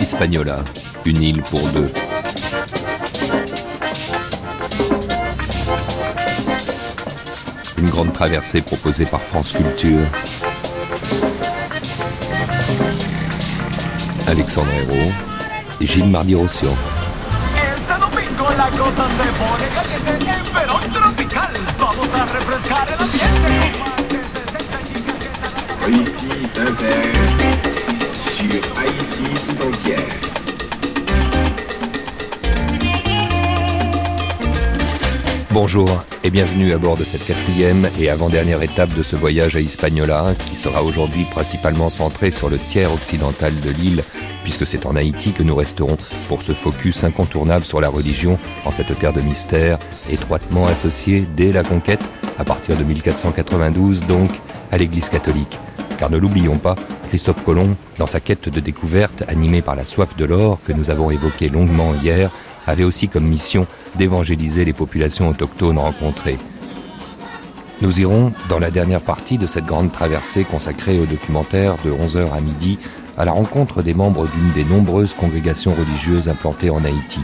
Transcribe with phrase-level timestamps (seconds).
[0.00, 0.64] Hispaniola,
[1.04, 1.86] une île pour deux.
[7.76, 10.06] Une grande traversée proposée par France Culture.
[28.22, 29.98] Sur Haïti tout entière.
[35.52, 39.60] Bonjour et bienvenue à bord de cette quatrième et avant-dernière étape de ce voyage à
[39.60, 44.04] Hispaniola qui sera aujourd'hui principalement centré sur le tiers occidental de l'île
[44.64, 45.96] c'est en Haïti que nous resterons
[46.28, 49.78] pour ce focus incontournable sur la religion en cette terre de mystère
[50.10, 52.00] étroitement associée dès la conquête
[52.38, 54.30] à partir de 1492 donc
[54.70, 55.58] à l'église catholique.
[55.98, 56.76] Car ne l'oublions pas,
[57.08, 60.90] Christophe Colomb, dans sa quête de découverte animée par la soif de l'or que nous
[60.90, 62.30] avons évoquée longuement hier,
[62.66, 63.66] avait aussi comme mission
[63.96, 66.38] d'évangéliser les populations autochtones rencontrées.
[67.82, 72.30] Nous irons, dans la dernière partie de cette grande traversée consacrée au documentaire de 11h
[72.30, 72.78] à midi,
[73.16, 77.20] à la rencontre des membres d'une des nombreuses congrégations religieuses implantées en Haïti,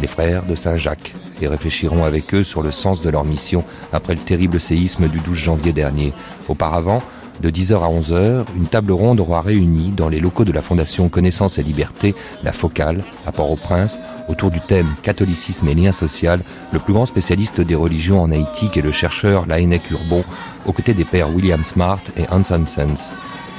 [0.00, 4.14] les frères de Saint-Jacques, et réfléchirons avec eux sur le sens de leur mission après
[4.14, 6.12] le terrible séisme du 12 janvier dernier.
[6.48, 7.02] Auparavant,
[7.40, 11.08] de 10h à 11h, une table ronde aura réuni dans les locaux de la Fondation
[11.10, 16.40] Connaissance et Liberté, la Focale, à Port-au-Prince, autour du thème Catholicisme et lien social,
[16.72, 20.24] le plus grand spécialiste des religions en Haïti est le chercheur Laennec Urbon,
[20.64, 23.12] aux côtés des pères William Smart et Hans Hansens.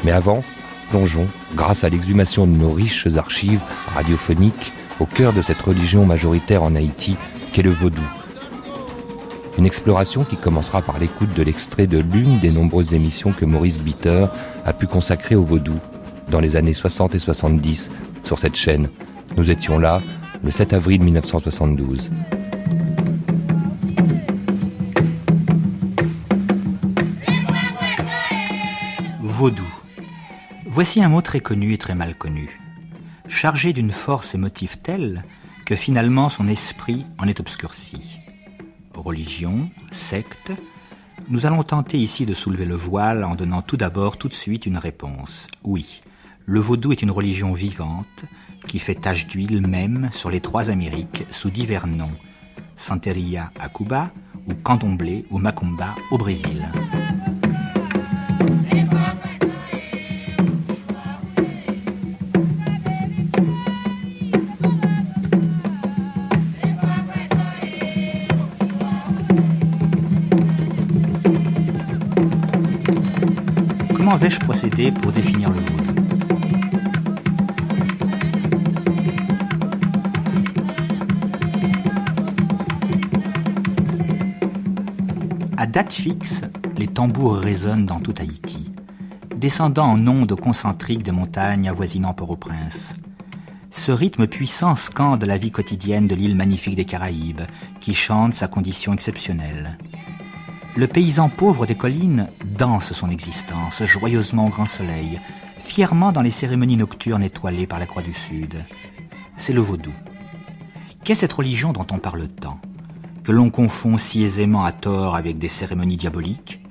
[0.04, 0.44] Mais avant,
[0.90, 3.62] plongeons, grâce à l'exhumation de nos riches archives
[3.94, 7.16] radiophoniques, au cœur de cette religion majoritaire en Haïti,
[7.54, 8.02] qu'est le vaudou.
[9.58, 13.80] Une exploration qui commencera par l'écoute de l'extrait de l'une des nombreuses émissions que Maurice
[13.80, 14.28] Bitter
[14.66, 15.80] a pu consacrer au vaudou
[16.30, 17.90] dans les années 60 et 70
[18.24, 18.90] sur cette chaîne.
[19.36, 20.02] Nous étions là
[20.44, 22.12] le 7 avril 1972.
[29.22, 29.77] Vaudou.
[30.70, 32.60] Voici un mot très connu et très mal connu,
[33.28, 35.24] chargé d'une force émotive telle
[35.66, 38.20] que finalement son esprit en est obscurci.
[38.94, 40.52] Religion, secte,
[41.30, 44.66] nous allons tenter ici de soulever le voile en donnant tout d'abord tout de suite
[44.66, 45.48] une réponse.
[45.64, 46.02] Oui,
[46.46, 48.26] le vaudou est une religion vivante
[48.68, 52.18] qui fait tache d'huile même sur les trois Amériques sous divers noms.
[52.76, 54.12] Santeria à Cuba,
[54.48, 56.68] ou Candomblé ou Macumba au Brésil.
[74.08, 75.94] Comment vais-je procéder pour définir le vaudou
[85.58, 86.44] À date fixe,
[86.78, 88.72] les tambours résonnent dans tout Haïti,
[89.36, 92.96] descendant en ondes concentriques des montagnes avoisinant Port-au-Prince.
[93.72, 97.42] Ce rythme puissant scande la vie quotidienne de l'île magnifique des Caraïbes,
[97.82, 99.78] qui chante sa condition exceptionnelle.
[100.78, 105.22] Le paysan pauvre des collines danse son existence joyeusement au grand soleil,
[105.60, 108.66] fièrement dans les cérémonies nocturnes étoilées par la Croix du Sud.
[109.38, 109.94] C'est le vaudou.
[111.04, 112.60] Qu'est cette religion dont on parle tant,
[113.24, 116.62] que l'on confond si aisément à tort avec des cérémonies diaboliques,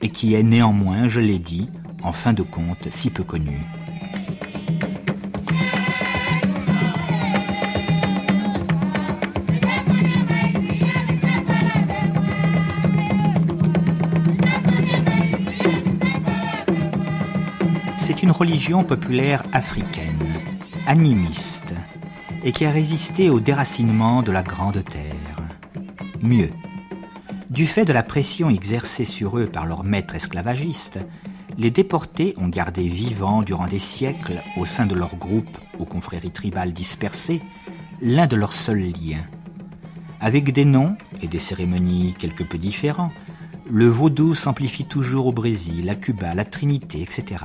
[0.00, 1.68] et qui est néanmoins, je l'ai dit,
[2.02, 3.66] en fin de compte, si peu connue?
[18.32, 20.32] Religion populaire africaine,
[20.86, 21.74] animiste,
[22.44, 25.36] et qui a résisté au déracinement de la Grande Terre.
[26.20, 26.50] Mieux,
[27.50, 30.98] du fait de la pression exercée sur eux par leurs maîtres esclavagistes,
[31.58, 36.30] les déportés ont gardé vivants durant des siècles au sein de leur groupe aux confréries
[36.30, 37.42] tribales dispersées
[38.00, 39.26] l'un de leurs seuls liens.
[40.20, 43.12] Avec des noms et des cérémonies quelque peu différents,
[43.70, 47.44] le vaudou s'amplifie toujours au Brésil, à Cuba, à la Trinité, etc.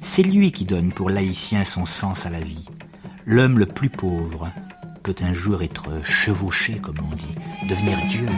[0.00, 2.66] C'est lui qui donne pour l'haïtien son sens à la vie.
[3.24, 4.50] L'homme le plus pauvre
[5.02, 7.34] peut un jour être chevauché, comme on dit,
[7.68, 8.28] devenir Dieu.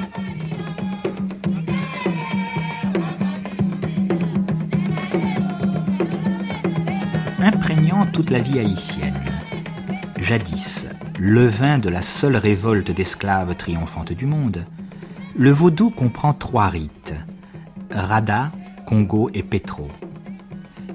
[7.99, 9.33] reprend toute la vie haïtienne.
[10.19, 10.87] Jadis,
[11.19, 14.67] levain de la seule révolte d'esclaves triomphante du monde,
[15.37, 17.15] le vaudou comprend trois rites
[17.91, 18.53] Rada,
[18.87, 19.89] Congo et Petro.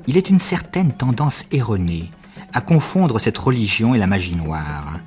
[0.07, 2.11] Il est une certaine tendance erronée
[2.51, 4.99] à confondre cette religion et la magie noire,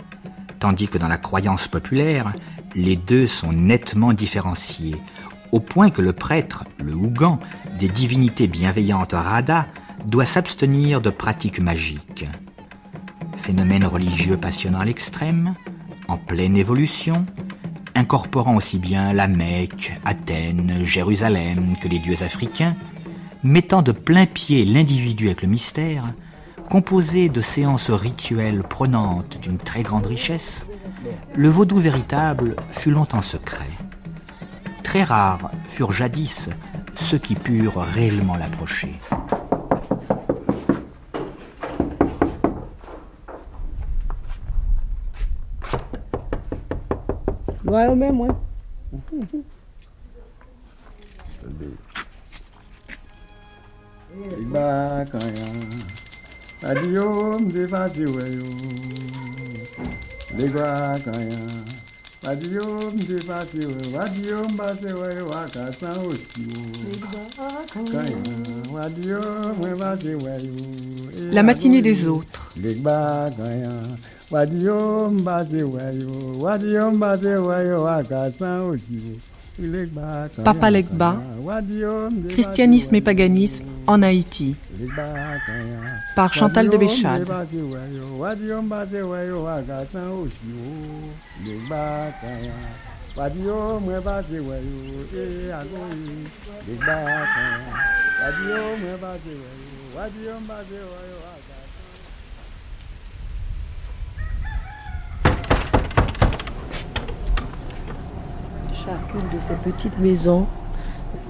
[0.59, 2.33] tandis que dans la croyance populaire,
[2.75, 4.97] les deux sont nettement différenciés,
[5.53, 7.39] au point que le prêtre, le Ougan,
[7.79, 9.67] des divinités bienveillantes Rada,
[10.07, 12.27] doit s'abstenir de pratiques magiques.
[13.37, 15.55] Phénomène religieux passionnant à l'extrême,
[16.09, 17.27] en pleine évolution,
[17.95, 22.77] incorporant aussi bien la Mecque, Athènes, Jérusalem que les dieux africains,
[23.43, 26.05] mettant de plein pied l'individu avec le mystère,
[26.71, 30.67] composé de séances rituelles prenantes d'une très grande richesse,
[31.35, 33.71] le vaudou véritable fut longtemps secret.
[34.83, 36.49] Très rares furent jadis
[36.95, 38.99] ceux qui purent réellement l'approcher.
[47.65, 48.29] Ouais, même, ouais.
[57.41, 58.47] Mdefasi weyo.
[62.95, 64.49] Mdefasi weyo.
[64.49, 65.27] Mbase weyo.
[67.93, 68.17] Kaya,
[70.15, 70.53] weyo.
[71.33, 72.51] La matinée des autres.
[75.11, 76.91] Mbase weyo.
[76.91, 77.87] Mbase weyo.
[80.45, 81.17] Papa Legba,
[82.29, 84.55] Christianisme et paganisme en Haïti,
[86.15, 87.27] par Chantal de Béchade.
[108.85, 110.47] Chacune de ces petites maisons,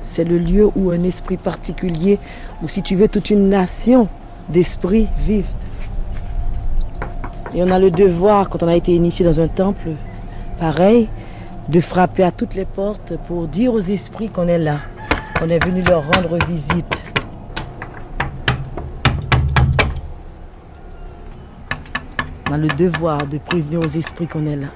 [0.07, 2.19] c'est le lieu où un esprit particulier,
[2.63, 4.09] ou si tu veux toute une nation
[4.49, 5.55] d'esprits vivent.
[7.55, 9.91] Et on a le devoir, quand on a été initié dans un temple,
[10.59, 11.09] pareil,
[11.69, 14.81] de frapper à toutes les portes pour dire aux esprits qu'on est là,
[15.39, 17.05] qu'on est venu leur rendre visite.
[22.49, 24.69] On a le devoir de prévenir aux esprits qu'on est là.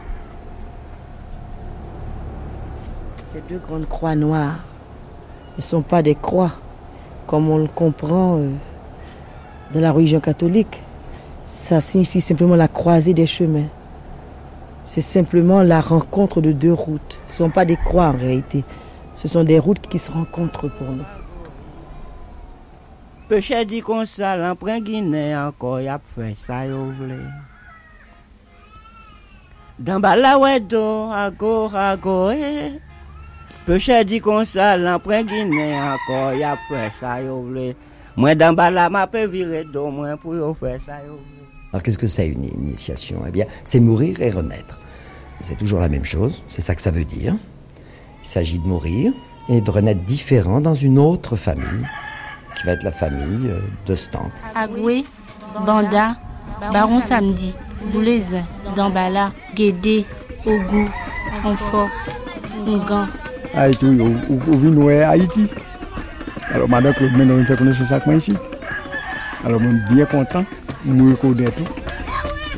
[3.33, 4.61] Ces deux grandes croix noires
[5.57, 6.53] ne sont pas des croix
[7.27, 8.49] comme on le comprend euh,
[9.75, 10.81] dans la religion catholique.
[11.45, 13.67] Ça signifie simplement la croisée des chemins.
[14.85, 17.19] C'est simplement la rencontre de deux routes.
[17.27, 18.63] Ce ne sont pas des croix en réalité.
[19.17, 21.05] Ce sont des routes qui se rencontrent pour nous.
[23.31, 26.03] Peche di kon sa lan pren Gine anko yap.
[33.67, 37.75] Peche di kon sa lan pren Gine anko yap fe sa yo vle.
[38.17, 41.41] Mwen dan bala ma pe vire do mwen pou yo fe sa yo vle.
[41.73, 43.23] Alors qu'est-ce que c'est une initiation?
[43.27, 44.81] Eh bien, c'est mourir et renaître.
[45.41, 47.37] C'est toujours la même chose, c'est ça que ça veut dire.
[48.23, 49.13] Il s'agit de mourir
[49.49, 51.87] et de renaître différent dans une autre famille,
[52.57, 54.31] qui va être la famille euh, de Stamp.
[54.55, 55.05] Agwe,
[55.65, 56.17] Banda,
[56.73, 57.55] Baron Samedi,
[57.93, 58.21] Boulez,
[58.77, 60.05] Dambala, Guédé,
[60.45, 60.91] Ogou,
[61.43, 61.89] Confort,
[62.67, 63.07] Ongan.
[63.55, 65.47] Haïti.
[66.53, 68.35] Alors, madame Claude Menon me fait connaître ça ici.
[69.45, 70.45] Alors, bien content,
[70.85, 71.35] tout.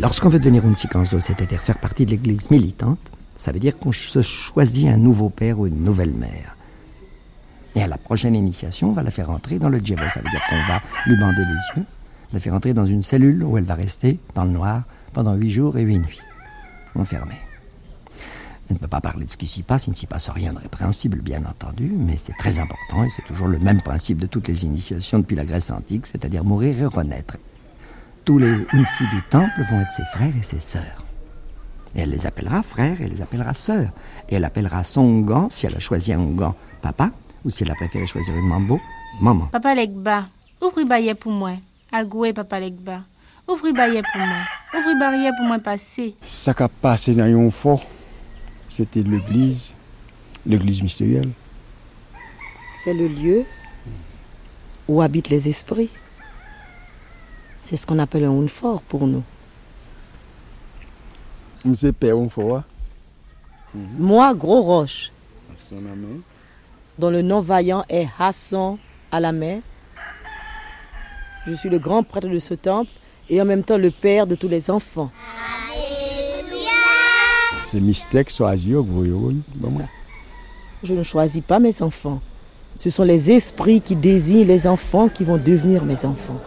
[0.00, 3.92] Lorsqu'on veut devenir une sikanzo, c'est-à-dire faire partie de l'église militante, ça veut dire qu'on
[3.92, 6.56] se choisit un nouveau père ou une nouvelle mère.
[7.74, 10.02] Et à la prochaine initiation, on va la faire entrer dans le djebo.
[10.12, 11.86] Ça veut dire qu'on va lui bander les yeux,
[12.32, 14.82] la faire entrer dans une cellule où elle va rester dans le noir
[15.12, 16.20] pendant huit jours et huit nuits,
[16.94, 17.40] enfermée.
[18.68, 20.52] Elle ne peut pas parler de ce qui s'y passe, il ne s'y passe rien
[20.52, 24.26] de répréhensible, bien entendu, mais c'est très important et c'est toujours le même principe de
[24.26, 27.36] toutes les initiations depuis la Grèce antique, c'est-à-dire mourir et renaître.
[28.24, 31.04] Tous les Unsi du temple vont être ses frères et ses sœurs.
[31.94, 33.90] Et elle les appellera frères et elle les appellera sœurs.
[34.28, 37.10] Et elle appellera son Ongan, si elle a choisi un Ongan, papa,
[37.44, 38.80] ou si elle a préféré choisir une Mambo,
[39.20, 39.46] maman.
[39.46, 40.26] Papa Legba,
[40.62, 41.52] ouvri baillet pour moi.
[41.92, 43.02] Agoué, Papa Legba.
[43.48, 44.38] Ouvri baillet pour moi.
[44.80, 46.14] Ouvri barrière pour moi passer.
[46.24, 47.82] Ça qui a passé dans un fort,
[48.72, 49.74] c'était l'église,
[50.46, 51.30] l'église mystérieuse.
[52.82, 53.44] C'est le lieu
[54.88, 55.90] où habitent les esprits.
[57.62, 59.22] C'est ce qu'on appelle un fort pour nous.
[61.66, 62.62] Monsieur Père un fort.
[63.74, 65.12] Moi, Gros Roche,
[66.98, 68.78] dont le nom vaillant est Hassan
[69.10, 69.60] à la mer.
[71.46, 72.90] Je suis le grand prêtre de ce temple
[73.28, 75.10] et en même temps le père de tous les enfants.
[77.72, 78.74] C'est mystère choisi.
[80.84, 82.20] Je ne choisis pas mes enfants.
[82.76, 86.38] Ce sont les esprits qui désignent les enfants qui vont devenir mes enfants.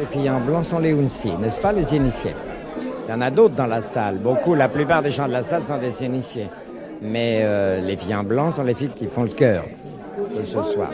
[0.00, 2.34] Les filles en blanc sont les Unsi, n'est-ce pas, les initiés?
[3.06, 4.18] Il y en a d'autres dans la salle.
[4.18, 6.48] Beaucoup, la plupart des gens de la salle sont des initiés.
[7.00, 9.62] Mais euh, les filles en blanc sont les filles qui font le cœur
[10.36, 10.90] de ce soir.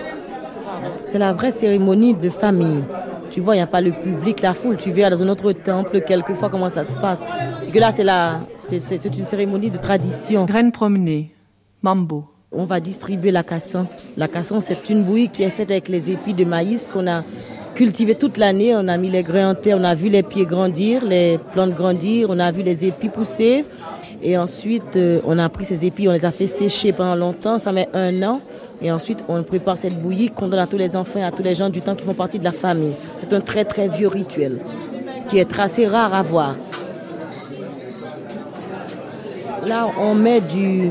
[1.06, 2.84] C'est la vraie cérémonie de famille.
[3.30, 4.76] Tu vois, il n'y a pas le public, la foule.
[4.76, 7.22] Tu verras dans un autre temple quelquefois comment ça se passe?
[7.66, 8.40] Et que là, c'est la,
[8.78, 10.44] c'est une cérémonie de tradition.
[10.44, 11.32] Graines promenées,
[11.82, 12.24] mambo.
[12.52, 13.86] On va distribuer la cassan.
[14.16, 17.24] La cassan, c'est une bouillie qui est faite avec les épis de maïs qu'on a
[17.74, 18.74] cultivé toute l'année.
[18.76, 21.74] On a mis les grains en terre, on a vu les pieds grandir, les plantes
[21.74, 23.64] grandir, on a vu les épis pousser.
[24.22, 27.58] Et ensuite, euh, on a pris ces épis, on les a fait sécher pendant longtemps,
[27.58, 28.40] ça met un an.
[28.82, 31.42] Et ensuite, on prépare cette bouillie qu'on donne à tous les enfants et à tous
[31.42, 32.94] les gens du temps qui font partie de la famille.
[33.18, 34.60] C'est un très très vieux rituel
[35.28, 36.54] qui est assez rare à voir.
[39.66, 40.90] Là, on met du,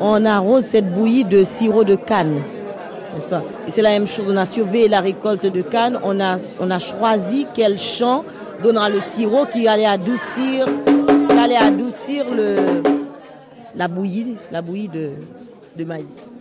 [0.00, 2.42] on arrose cette bouillie de sirop de canne,
[3.14, 3.42] n'est-ce pas?
[3.68, 4.28] C'est la même chose.
[4.30, 5.98] On a surveillé la récolte de canne.
[6.02, 8.24] On a, choisi quel champ
[8.62, 10.66] donnera le sirop qui allait adoucir,
[11.28, 12.26] qui allait adoucir
[13.74, 14.36] la bouillie,
[15.76, 16.39] de maïs.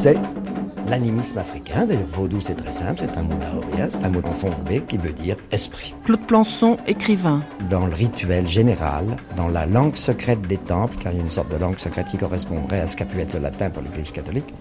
[0.00, 0.16] C'est
[0.88, 1.84] l'animisme africain.
[1.84, 5.12] D'ailleurs, vaudou, c'est très simple, c'est un mot d'Aoria, c'est un mot fongbe qui veut
[5.12, 5.92] dire esprit.
[6.04, 7.42] Claude Plançon, écrivain.
[7.68, 9.04] Dans le rituel général,
[9.36, 12.06] dans la langue secrète des temples, car il y a une sorte de langue secrète
[12.12, 14.54] qui correspondrait à ce qu'a pu être le latin pour l'Église catholique,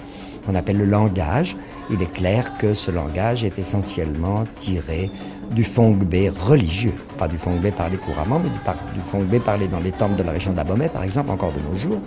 [0.48, 1.56] qu'on appelle le langage,
[1.92, 5.12] il est clair que ce langage est essentiellement tiré
[5.52, 6.04] du fongbe
[6.40, 8.58] religieux, pas du fongbe parlé couramment, mais du,
[8.96, 11.76] du fongbe parlé dans les temples de la région d'Abomey, par exemple, encore de nos
[11.76, 12.02] jours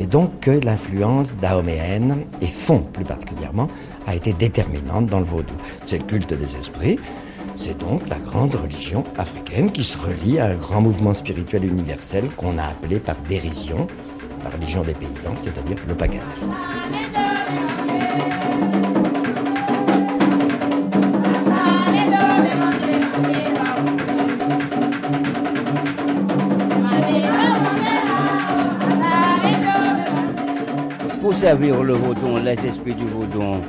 [0.00, 3.68] et donc que l'influence dahoméenne, et Fon plus particulièrement,
[4.06, 5.52] a été déterminante dans le vaudou.
[5.84, 6.98] C'est le culte des esprits,
[7.54, 12.30] c'est donc la grande religion africaine qui se relie à un grand mouvement spirituel universel
[12.30, 13.86] qu'on a appelé par dérision
[14.42, 16.54] la religion des paysans, c'est-à-dire le paganisme.
[31.40, 33.62] Servir le vaudon, les esprits du vaudon,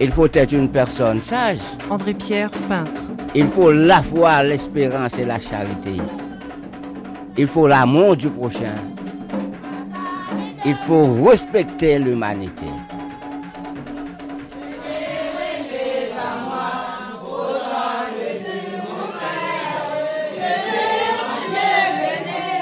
[0.00, 1.58] il faut être une personne sage.
[1.90, 3.02] André Pierre, peintre.
[3.34, 5.96] Il faut la foi, l'espérance et la charité.
[7.36, 8.76] Il faut l'amour du prochain.
[10.64, 12.66] Il faut respecter l'humanité.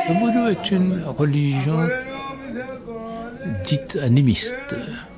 [0.08, 1.86] Le vaudou est une religion
[4.02, 4.54] animiste.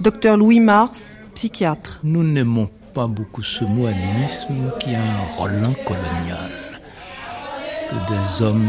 [0.01, 2.01] Docteur Louis Mars, psychiatre.
[2.03, 6.51] Nous n'aimons pas beaucoup ce mot animisme qui a un relent colonial.
[7.91, 8.69] Que des hommes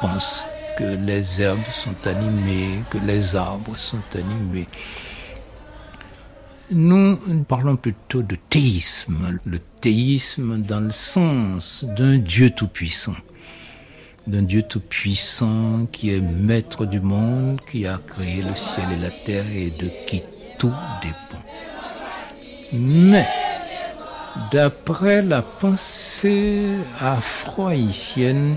[0.00, 0.44] pensent
[0.76, 4.68] que les herbes sont animées, que les arbres sont animés.
[6.70, 7.16] Nous
[7.48, 13.14] parlons plutôt de théisme, le théisme dans le sens d'un Dieu tout-puissant
[14.28, 19.10] d'un Dieu tout-puissant qui est maître du monde, qui a créé le ciel et la
[19.10, 20.22] terre et de qui
[20.58, 21.42] tout dépend.
[22.74, 23.26] Mais,
[24.52, 26.66] d'après la pensée
[27.00, 28.56] afro-haïtienne,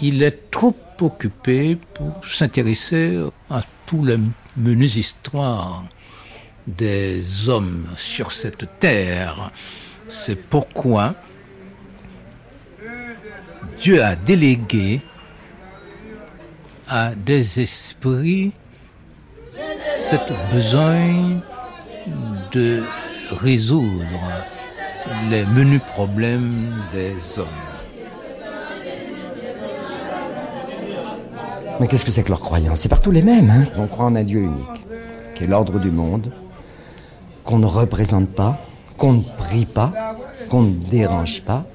[0.00, 3.18] il est trop occupé pour s'intéresser
[3.50, 4.18] à tous les
[4.56, 5.82] menues histoires
[6.68, 9.50] des hommes sur cette terre.
[10.08, 11.16] C'est pourquoi
[13.82, 15.00] Dieu a délégué
[16.88, 18.52] à des esprits
[19.96, 21.40] cette besoin
[22.52, 22.84] de
[23.32, 24.20] résoudre
[25.30, 27.48] les menus problèmes des hommes.
[31.80, 32.78] Mais qu'est-ce que c'est que leur croyance?
[32.78, 33.50] C'est partout les mêmes.
[33.50, 33.64] Hein?
[33.76, 34.86] On croit en un Dieu unique,
[35.34, 36.30] qui est l'ordre du monde,
[37.42, 38.64] qu'on ne représente pas,
[38.96, 39.92] qu'on ne prie pas,
[40.48, 41.66] qu'on ne dérange pas,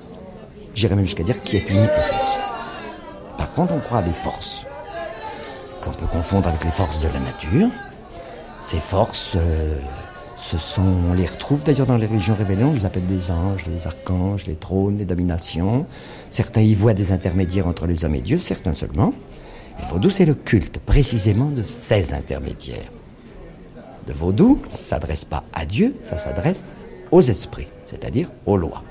[0.77, 2.37] j'irais même jusqu'à dire qui est une hypothèse.
[3.37, 4.63] Par contre, on croit à des forces
[5.81, 7.69] qu'on peut confondre avec les forces de la nature.
[8.61, 9.79] Ces forces, euh,
[10.37, 13.87] sont, on les retrouve d'ailleurs dans les religions révélées, on les appelle des anges, les
[13.87, 15.85] archanges, les trônes, les dominations.
[16.29, 19.13] Certains y voient des intermédiaires entre les hommes et Dieu, certains seulement.
[19.79, 22.91] Le vaudou, c'est le culte précisément de ces intermédiaires.
[24.07, 26.69] Le vaudou ne s'adresse pas à Dieu, ça s'adresse
[27.11, 28.83] aux esprits, c'est-à-dire aux lois.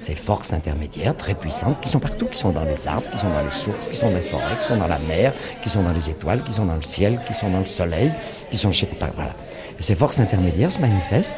[0.00, 3.28] Ces forces intermédiaires très puissantes qui sont partout, qui sont dans les arbres, qui sont
[3.28, 5.82] dans les sources, qui sont dans les forêts, qui sont dans la mer, qui sont
[5.82, 8.10] dans les étoiles, qui sont dans le ciel, qui sont dans le soleil,
[8.50, 8.88] qui sont chez...
[9.14, 9.34] Voilà.
[9.78, 11.36] Ces forces intermédiaires se manifestent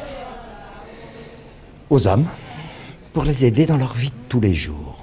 [1.89, 2.25] aux hommes
[3.11, 4.97] pour les aider dans leur vie de tous les jours.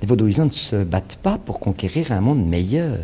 [0.00, 2.98] Les vaudouisants ne se battent pas pour conquérir un monde meilleur.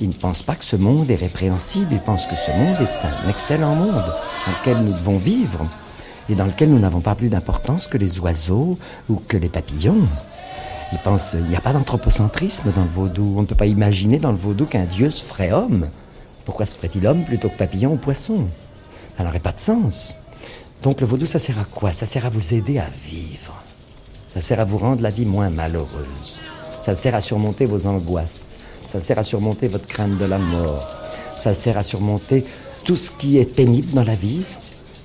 [0.00, 3.26] Ils ne pensent pas que ce monde est répréhensible, ils pensent que ce monde est
[3.26, 3.94] un excellent monde
[4.46, 5.64] dans lequel nous devons vivre
[6.28, 10.06] et dans lequel nous n'avons pas plus d'importance que les oiseaux ou que les papillons.
[10.92, 13.34] Ils pensent qu'il n'y a pas d'anthropocentrisme dans le vaudou.
[13.36, 15.88] On ne peut pas imaginer dans le vaudou qu'un dieu se ferait homme.
[16.44, 18.46] Pourquoi se ferait-il homme plutôt que papillon ou poisson?
[19.16, 20.14] Ça n'aurait pas de sens.
[20.82, 21.92] Donc le vaudou, ça sert à quoi?
[21.92, 23.54] Ça sert à vous aider à vivre.
[24.28, 26.38] Ça sert à vous rendre la vie moins malheureuse.
[26.82, 28.56] Ça sert à surmonter vos angoisses.
[28.90, 30.88] Ça sert à surmonter votre crainte de la mort.
[31.38, 32.44] Ça sert à surmonter
[32.84, 34.44] tout ce qui est pénible dans la vie.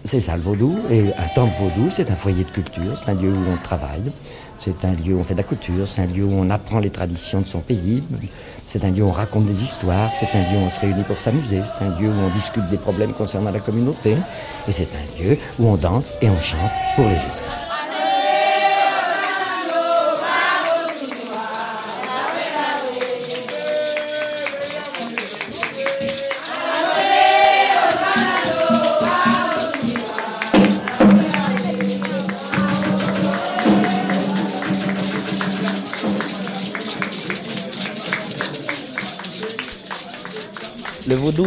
[0.03, 0.79] C'est ça le vaudou.
[0.89, 4.11] Et un temple vaudou, c'est un foyer de culture, c'est un lieu où on travaille,
[4.59, 6.79] c'est un lieu où on fait de la couture, c'est un lieu où on apprend
[6.79, 8.03] les traditions de son pays,
[8.65, 11.03] c'est un lieu où on raconte des histoires, c'est un lieu où on se réunit
[11.03, 14.15] pour s'amuser, c'est un lieu où on discute des problèmes concernant la communauté,
[14.67, 17.66] et c'est un lieu où on danse et on chante pour les esprits.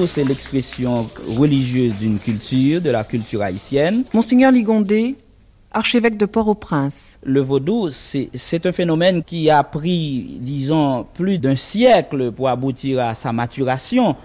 [0.07, 4.05] C'est l'expression religieuse d'une culture, de la culture haïtienne.
[4.15, 5.15] Monseigneur Ligondé,
[5.73, 7.19] archevêque de Port-au-Prince.
[7.23, 13.15] Le vaudou, c'est un phénomène qui a pris, disons, plus d'un siècle pour aboutir à
[13.15, 14.17] sa maturation.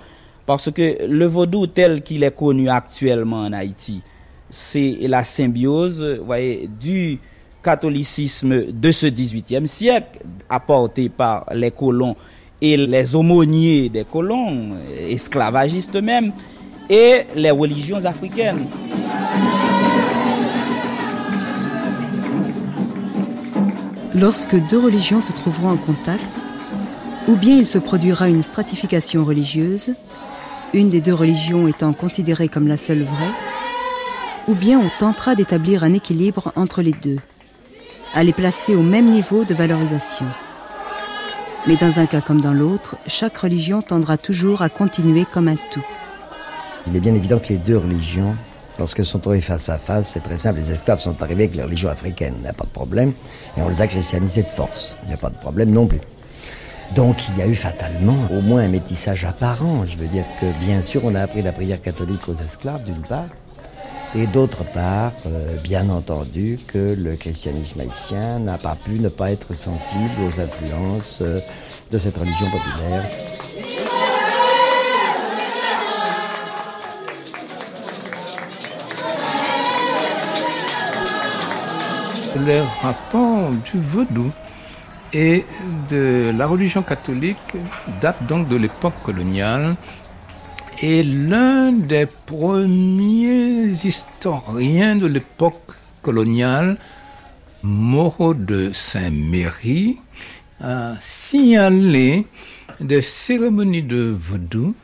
[0.46, 4.02] Parce que le vaudou tel qu'il est connu actuellement en Haïti,
[4.50, 7.20] c'est la symbiose vous voyez, du
[7.62, 12.16] catholicisme de ce XVIIIe siècle, apporté par les colons
[12.62, 14.76] et les aumôniers des colons,
[15.10, 16.32] esclavagistes même,
[16.90, 18.68] et les religions africaines.
[24.14, 26.40] Lorsque deux religions se trouveront en contact,
[27.28, 29.94] ou bien il se produira une stratification religieuse,
[30.74, 33.34] une des deux religions étant considérée comme la seule vraie,
[34.48, 37.18] ou bien on tentera d'établir un équilibre entre les deux,
[38.14, 40.26] à les placer au même niveau de valorisation.
[41.68, 45.56] Mais dans un cas comme dans l'autre, chaque religion tendra toujours à continuer comme un
[45.56, 45.84] tout.
[46.86, 48.36] Il est bien évident que les deux religions,
[48.78, 51.64] lorsqu'elles sont trouvées face à face, c'est très simple, les esclaves sont arrivés avec les
[51.64, 53.14] religions africaines, il n'y a pas de problème,
[53.58, 56.02] et on les a christianisés de force, il n'y a pas de problème non plus.
[56.94, 59.88] Donc il y a eu fatalement au moins un métissage apparent.
[59.88, 63.02] Je veux dire que bien sûr on a appris la prière catholique aux esclaves d'une
[63.02, 63.26] part,
[64.16, 69.32] et d'autre part, euh, bien entendu, que le christianisme haïtien n'a pas pu ne pas
[69.32, 71.40] être sensible aux influences euh,
[71.92, 73.04] de cette religion populaire.
[82.46, 84.32] Les rapports du vaudou
[85.14, 85.46] et
[85.90, 87.56] de la religion catholique
[88.02, 89.76] datent donc de l'époque coloniale
[90.82, 96.78] et l'un des premiers historiens de l'époque coloniale,
[97.64, 99.98] Moreau de Saint-Méry,
[100.62, 102.28] a signalé
[102.80, 104.76] des cérémonies de vaudou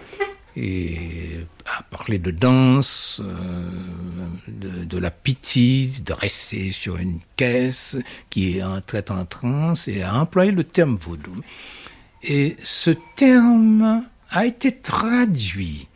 [0.56, 7.98] et a parlé de danse, euh, de, la pitié dressée sur une caisse
[8.30, 11.42] qui entrait en transe et a employé le terme vaudou.
[12.24, 15.88] Et ce terme a été traduit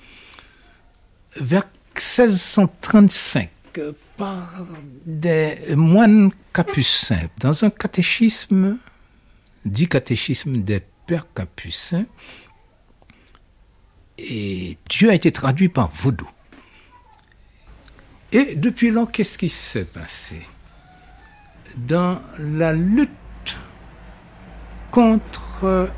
[1.37, 1.63] vers
[1.95, 3.49] 1635
[4.17, 4.49] par
[5.05, 8.77] des moines capucins dans un catéchisme,
[9.65, 12.05] dit catéchisme des pères capucins,
[14.17, 16.29] et Dieu a été traduit par vaudou.
[18.31, 20.41] Et depuis lors, qu'est-ce qui s'est passé?
[21.75, 23.09] Dans la lutte
[24.91, 25.89] contre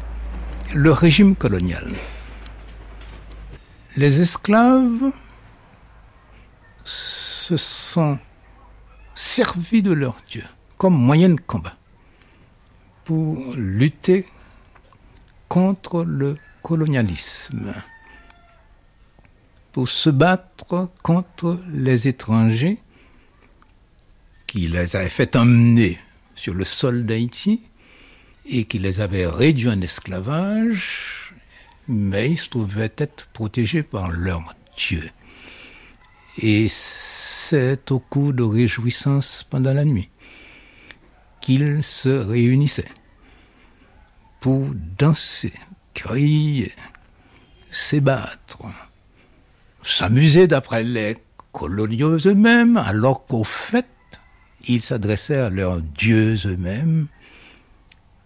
[0.73, 1.93] le régime colonial,
[3.97, 5.11] les esclaves
[6.85, 8.19] se sont
[9.15, 10.43] servis de leur Dieu
[10.77, 11.75] comme moyen de combat
[13.03, 14.27] pour lutter
[15.47, 17.73] contre le colonialisme,
[19.71, 22.77] pour se battre contre les étrangers
[24.45, 25.97] qui les avaient fait emmener
[26.35, 27.61] sur le sol d'Haïti
[28.45, 31.16] et qui les avaient réduits en esclavage,
[31.87, 35.09] mais ils se trouvaient être protégés par leur Dieu.
[36.39, 40.09] Et c'est au cours de réjouissances pendant la nuit
[41.41, 42.91] qu'ils se réunissaient
[44.39, 45.53] pour danser,
[45.93, 46.71] crier,
[47.71, 48.59] s'ébattre,
[49.81, 51.17] s'amuser d'après les
[51.53, 53.87] coloniaux eux-mêmes, alors qu'au fait,
[54.67, 57.07] ils s'adressaient à leurs dieux eux-mêmes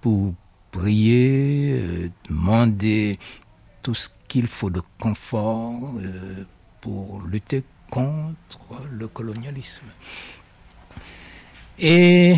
[0.02, 0.34] pour
[0.71, 3.19] prier, euh, demander
[3.81, 6.45] tout ce qu'il faut de confort euh,
[6.79, 9.85] pour lutter contre le colonialisme.
[11.79, 12.35] Et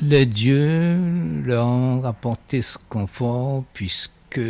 [0.00, 0.98] les dieux
[1.44, 4.40] leur ont apporté ce confort puisque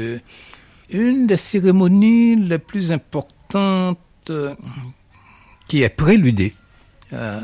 [0.90, 3.98] une des cérémonies les plus importantes
[4.30, 4.54] euh,
[5.68, 6.54] qui est préludée
[7.12, 7.40] à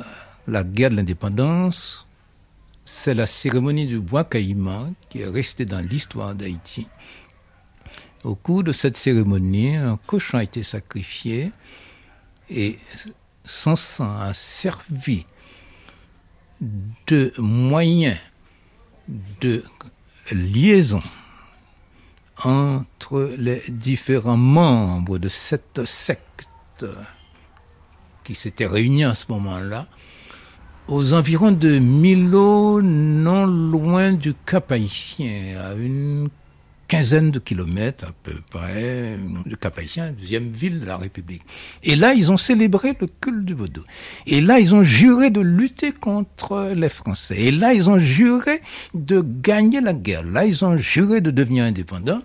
[0.47, 2.07] la guerre de l'indépendance,
[2.85, 6.89] c'est la cérémonie du bois caïman qui est restée dans l'histoire d'Haïti.
[8.25, 11.53] Au cours de cette cérémonie, un cochon a été sacrifié
[12.51, 12.79] et
[13.45, 15.25] son sang a servi
[17.07, 18.17] de moyen
[19.41, 19.63] de
[20.33, 21.03] liaison
[22.43, 26.87] entre les différents membres de cette secte
[28.25, 29.87] qui s'était réunie à ce moment-là,
[30.87, 36.29] aux environs de Milo, non loin du Cap Haïtien, à une
[36.89, 41.43] quinzaine de kilomètres à peu près du Cap Haïtien, deuxième ville de la République.
[41.85, 43.85] Et là, ils ont célébré le culte du vaudou.
[44.27, 47.37] Et là, ils ont juré de lutter contre les Français.
[47.39, 48.63] Et là, ils ont juré
[48.95, 50.25] de gagner la guerre.
[50.25, 52.23] Là, ils ont juré de devenir indépendants.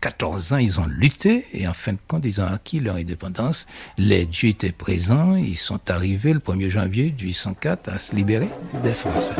[0.00, 3.66] 14 ans, ils ont lutté et en fin de compte, ils ont acquis leur indépendance.
[3.98, 8.48] Les dieux étaient présents, ils sont arrivés le 1er janvier 1804 à se libérer
[8.82, 9.34] des Français.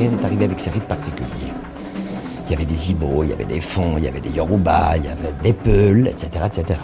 [0.00, 1.52] Africaine est arrivée avec ses rites particuliers.
[2.46, 4.96] Il y avait des Ibo, il y avait des Fonds, il y avait des Yoruba,
[4.96, 6.80] il y avait des Peuls, etc., etc.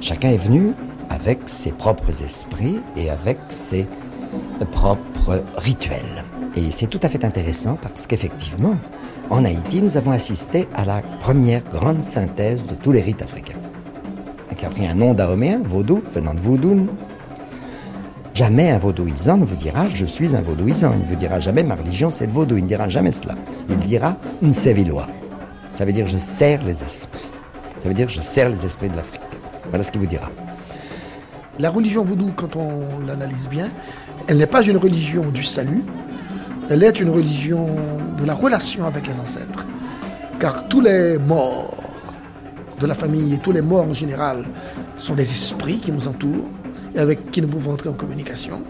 [0.00, 0.72] Chacun est venu
[1.10, 3.86] avec ses propres esprits et avec ses
[4.72, 6.24] propres rituels.
[6.56, 8.76] Et c'est tout à fait intéressant parce qu'effectivement,
[9.30, 13.58] en Haïti, nous avons assisté à la première grande synthèse de tous les rites africains.
[14.56, 16.88] Qui a pris un nom d'araméen, vaudou, venant de vaudoun.
[18.38, 20.92] Jamais un vaudouisant ne vous dira je suis un vaudouisant.
[20.92, 22.56] Il ne vous dira jamais ma religion c'est le vaudou.
[22.56, 23.34] Il ne dira jamais cela.
[23.68, 25.08] Il dira Msevillois.
[25.74, 27.26] Ça veut dire je sers les esprits.
[27.80, 29.22] Ça veut dire je sers les esprits de l'Afrique.
[29.70, 30.30] Voilà ce qu'il vous dira.
[31.58, 33.70] La religion vaudou, quand on l'analyse bien,
[34.28, 35.82] elle n'est pas une religion du salut,
[36.70, 37.66] elle est une religion
[38.16, 39.66] de la relation avec les ancêtres.
[40.38, 41.74] Car tous les morts
[42.78, 44.44] de la famille et tous les morts en général
[44.96, 46.46] sont des esprits qui nous entourent
[46.96, 48.62] avec qui nous pouvons entrer en communication.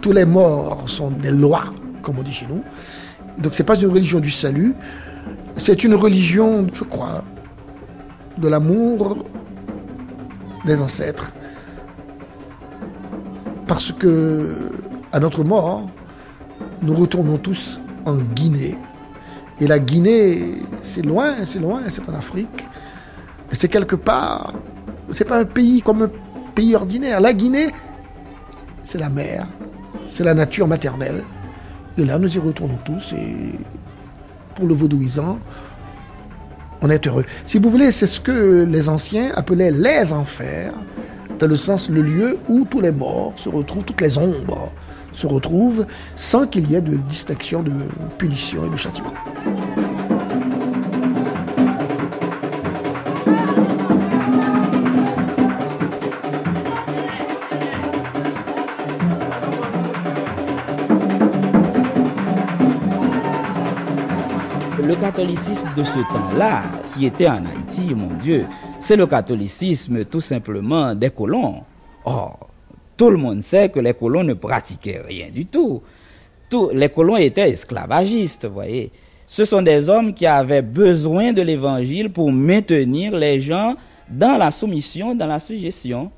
[0.00, 1.64] Tous les morts sont des lois,
[2.02, 2.62] comme on dit chez nous.
[3.38, 4.74] Donc ce n'est pas une religion du salut,
[5.56, 7.24] c'est une religion, je crois,
[8.36, 9.26] de l'amour
[10.64, 11.32] des ancêtres.
[13.66, 14.70] Parce que,
[15.12, 15.88] à notre mort,
[16.82, 18.76] nous retournons tous en Guinée.
[19.60, 22.66] Et la Guinée, c'est loin, c'est loin, c'est en Afrique.
[23.52, 24.54] C'est quelque part,
[25.12, 26.10] c'est pas un pays comme un
[26.58, 27.20] pays ordinaire.
[27.20, 27.68] La Guinée,
[28.84, 29.46] c'est la mer,
[30.08, 31.22] c'est la nature maternelle.
[31.96, 33.12] Et là, nous y retournons tous.
[33.12, 33.52] Et
[34.56, 35.38] pour le vaudouisant,
[36.82, 37.24] on est heureux.
[37.46, 40.72] Si vous voulez, c'est ce que les anciens appelaient les enfers,
[41.38, 44.72] dans le sens le lieu où tous les morts se retrouvent, toutes les ombres
[45.12, 47.72] se retrouvent, sans qu'il y ait de distinction de
[48.18, 49.14] punition et de châtiment.
[65.00, 68.46] Catholicisme de ce temps-là, qui était en Haïti, mon Dieu,
[68.78, 71.62] c'est le catholicisme tout simplement des colons.
[72.04, 72.48] Or,
[72.96, 75.82] tout le monde sait que les colons ne pratiquaient rien du tout.
[76.50, 78.90] Tous les colons étaient esclavagistes, vous voyez.
[79.26, 83.76] Ce sont des hommes qui avaient besoin de l'évangile pour maintenir les gens
[84.08, 86.10] dans la soumission, dans la suggestion.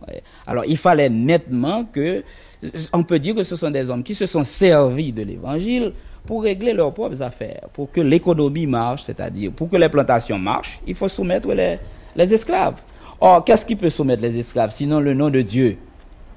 [0.47, 2.23] Alors, il fallait nettement que,
[2.93, 5.93] on peut dire que ce sont des hommes qui se sont servis de l'évangile
[6.27, 10.81] pour régler leurs propres affaires, pour que l'économie marche, c'est-à-dire pour que les plantations marchent,
[10.87, 11.79] il faut soumettre les,
[12.35, 12.81] esclaves.
[13.21, 15.77] Or, qu'est-ce qui peut soumettre les esclaves sinon le nom de Dieu?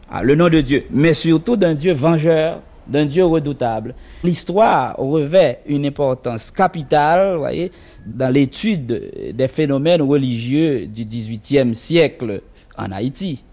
[0.09, 3.95] Ah, Le nom de Dieu, mais surtout d'un Dieu vengeur, d'un Dieu redoutable.
[4.23, 7.71] L'histoire revêt une importance capitale, voyez,
[8.05, 12.41] dans l'étude des phénomènes religieux du XVIIIe siècle
[12.77, 13.43] en Haïti.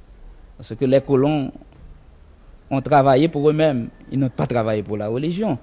[0.57, 1.51] Parce que les colons
[2.71, 3.89] ont travaillé pour eux-mêmes.
[4.13, 5.59] Ils n'ont pas travaillé pour la religion.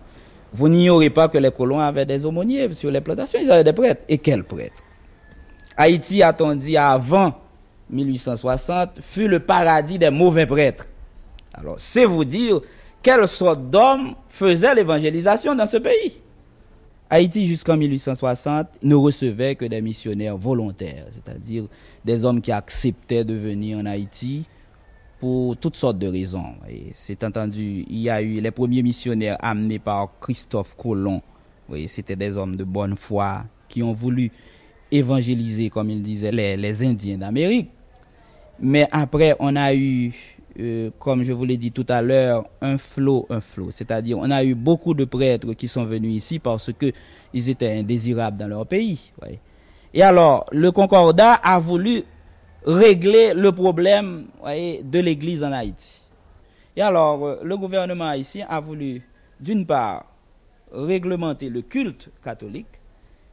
[0.54, 3.74] Vous n'ignorez pas que les colons avaient des aumôniers sur les plantations, ils avaient des
[3.74, 4.02] prêtres.
[4.08, 4.84] Et quels prêtres?
[5.76, 7.34] Haïti, a-t-on dit, avant
[7.90, 10.88] 1860, fut le paradis des mauvais prêtres.
[11.54, 12.62] Alors, c'est vous dire
[13.02, 16.22] quelle sorte d'hommes faisaient l'évangélisation dans ce pays.
[17.10, 21.66] Haïti, jusqu'en 1860, ne recevait que des missionnaires volontaires, c'est-à-dire
[22.04, 24.46] des hommes qui acceptaient de venir en Haïti
[25.20, 26.54] pour toutes sortes de raisons.
[26.70, 31.22] Et c'est entendu, il y a eu les premiers missionnaires amenés par Christophe Colomb.
[31.70, 34.32] Oui, c'était des hommes de bonne foi qui ont voulu
[34.92, 37.70] évangéliser, comme il disait, les, les Indiens d'Amérique.
[38.60, 40.14] Mais après, on a eu,
[40.60, 43.72] euh, comme je vous l'ai dit tout à l'heure, un flot, un flot.
[43.72, 46.92] C'est-à-dire, on a eu beaucoup de prêtres qui sont venus ici parce que
[47.34, 49.12] ils étaient indésirables dans leur pays.
[49.94, 52.04] Et alors, le Concordat a voulu
[52.68, 56.02] régler le problème de l'Église en Haïti.
[56.76, 59.02] Et alors, euh, le gouvernement haïtien a voulu,
[59.40, 60.06] d'une part,
[60.72, 62.68] réglementer le culte catholique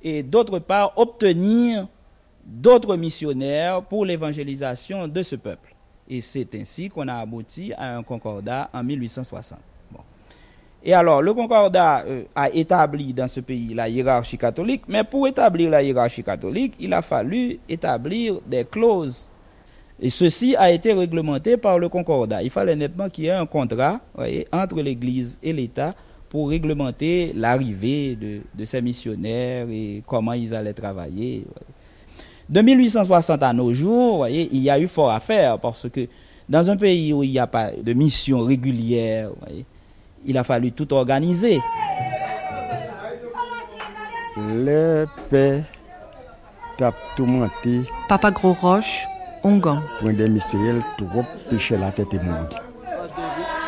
[0.03, 1.88] et d'autre part, obtenir
[2.47, 5.75] d'autres missionnaires pour l'évangélisation de ce peuple.
[6.09, 9.59] Et c'est ainsi qu'on a abouti à un concordat en 1860.
[10.87, 15.27] Et alors, le concordat euh, a établi dans ce pays la hiérarchie catholique, mais pour
[15.27, 19.31] établir la hiérarchie catholique, il a fallu établir des clauses.
[19.99, 22.42] Et ceci a été réglementé par le concordat.
[22.42, 24.01] Il fallait nettement qu'il y ait un contrat
[24.53, 25.94] entre l'Église et l'État
[26.29, 28.16] pour réglementer l'arrivée
[28.55, 31.44] de, ces missionnaires et comment ils allaient travailler.
[32.47, 36.07] De 1860 à nos jours, il y a eu fort à faire parce que
[36.47, 39.31] dans un pays où il n'y a pas de mission régulière,
[40.24, 41.60] il a fallu tout organiser.
[44.37, 45.62] Le paix
[46.76, 47.82] tape tout monté.
[48.08, 49.06] Papa Gros Roche,
[49.42, 49.78] Ongan.
[50.00, 52.54] Pour des mystériels, trop péché la tête et monde.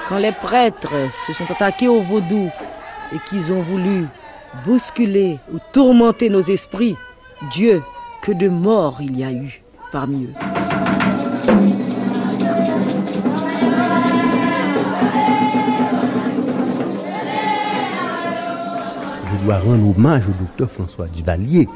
[0.08, 2.50] Quand les prêtres se sont attaqués au vaudou
[3.12, 4.06] et qu'ils ont voulu
[4.64, 6.96] bousculer ou tourmenter nos esprits,
[7.50, 7.82] Dieu,
[8.22, 10.65] que de morts il y a eu parmi eux.
[19.46, 21.68] Dois rendre hommage au docteur François Duvalier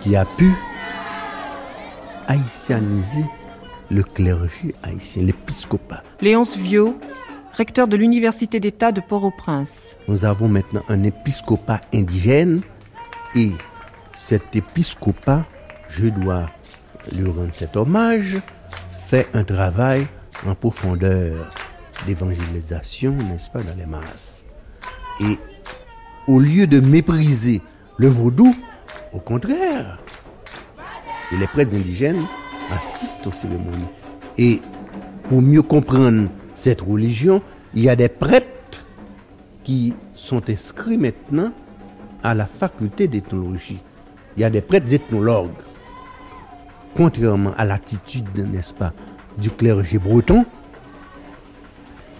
[0.00, 0.52] qui a pu
[2.26, 3.24] haïtianiser
[3.92, 6.02] le clergé haïtien, l'épiscopat.
[6.20, 6.98] Léonce Viau,
[7.52, 9.96] recteur de l'Université d'État de Port-au-Prince.
[10.08, 12.62] Nous avons maintenant un épiscopat indigène
[13.36, 13.52] et
[14.16, 15.44] cet épiscopat,
[15.88, 16.50] je dois
[17.16, 18.36] lui rendre cet hommage,
[18.90, 20.08] fait un travail
[20.44, 21.36] en profondeur
[22.04, 24.44] d'évangélisation, n'est-ce pas, dans les masses.
[25.20, 25.38] Et
[26.28, 27.62] au lieu de mépriser
[27.96, 28.54] le vaudou,
[29.12, 29.98] au contraire,
[31.32, 32.22] les prêtres indigènes
[32.70, 33.88] assistent aux cérémonies.
[34.36, 34.60] Et
[35.28, 37.42] pour mieux comprendre cette religion,
[37.74, 38.84] il y a des prêtres
[39.64, 41.50] qui sont inscrits maintenant
[42.22, 43.80] à la faculté d'ethnologie.
[44.36, 45.50] Il y a des prêtres ethnologues.
[46.94, 48.92] Contrairement à l'attitude, n'est-ce pas,
[49.38, 50.44] du clergé breton,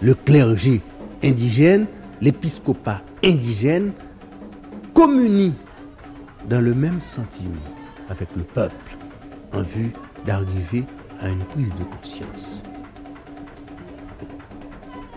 [0.01, 0.81] le clergé
[1.23, 1.85] indigène,
[2.21, 3.93] l'épiscopat indigène
[4.93, 5.55] communient
[6.49, 7.55] dans le même sentiment
[8.09, 8.97] avec le peuple
[9.53, 9.91] en vue
[10.25, 10.83] d'arriver
[11.19, 12.63] à une prise de conscience.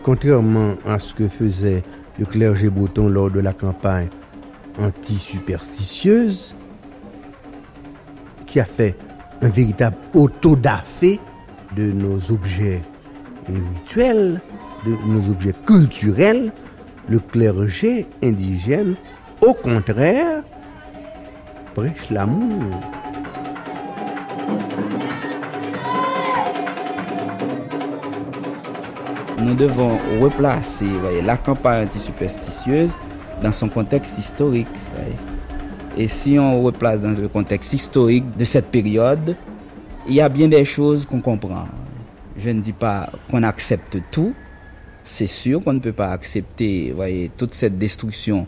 [0.02, 1.82] Contrairement à ce que faisait
[2.18, 4.08] le clergé breton lors de la campagne
[4.78, 6.54] anti-superstitieuse,
[8.46, 8.96] qui a fait
[9.40, 11.20] un véritable autodafé
[11.76, 12.82] de nos objets
[13.48, 14.40] rituels,
[14.84, 16.52] de nos objets culturels,
[17.08, 18.94] le clergé indigène,
[19.40, 20.42] au contraire,
[21.74, 22.80] prêche l'amour.
[29.38, 30.86] Nous devons replacer
[31.24, 32.96] la campagne anti-superstitieuse
[33.42, 34.68] dans son contexte historique.
[35.98, 39.36] Et si on replace dans le contexte historique de cette période,
[40.06, 41.66] il y a bien des choses qu'on comprend.
[42.36, 44.32] Je ne dis pas qu'on accepte tout.
[45.04, 46.94] C'est sûr qu'on ne peut pas accepter
[47.36, 48.46] toute cette destruction.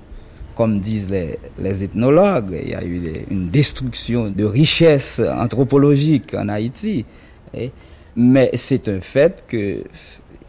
[0.56, 7.04] Comme disent les, ethnologues, il y a eu une destruction de richesses anthropologiques en Haïti.
[7.52, 7.72] Voyez.
[8.16, 9.82] Mais c'est un fait que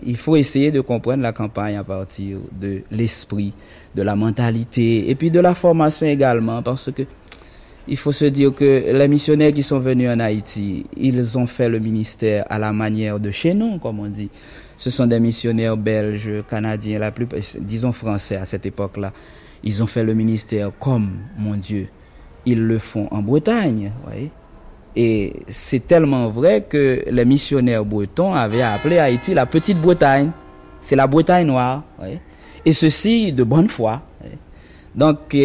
[0.05, 3.53] il faut essayer de comprendre la campagne à partir de l'esprit,
[3.95, 7.03] de la mentalité et puis de la formation également parce que
[7.87, 11.69] il faut se dire que les missionnaires qui sont venus en Haïti, ils ont fait
[11.69, 14.29] le ministère à la manière de chez nous, comme on dit.
[14.77, 17.27] Ce sont des missionnaires belges, canadiens, la plus,
[17.59, 19.11] disons français à cette époque-là.
[19.63, 21.87] Ils ont fait le ministère comme, mon Dieu,
[22.45, 24.31] ils le font en Bretagne, voyez.
[24.95, 30.31] Et c'est tellement vrai que les missionnaires bretons avaient appelé Haïti la Petite Bretagne.
[30.79, 31.83] C'est la Bretagne noire.
[32.01, 32.19] oui.
[32.65, 34.01] Et ceci de bonne foi.
[34.95, 35.35] Donc,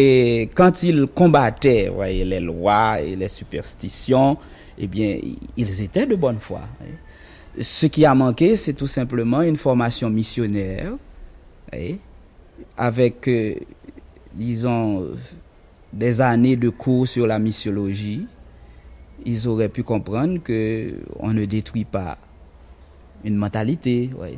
[0.55, 4.37] quand ils combattaient voyez, les lois et les superstitions,
[4.77, 5.19] eh bien,
[5.57, 6.61] ils étaient de bonne foi.
[7.59, 10.93] Ce qui a manqué, c'est tout simplement une formation missionnaire,
[12.77, 13.55] avec, euh,
[14.33, 15.11] disons,
[15.91, 18.25] des années de cours sur la missiologie.
[19.25, 22.17] Ils auraient pu comprendre que on ne détruit pas
[23.23, 24.09] une mentalité.
[24.19, 24.37] oui.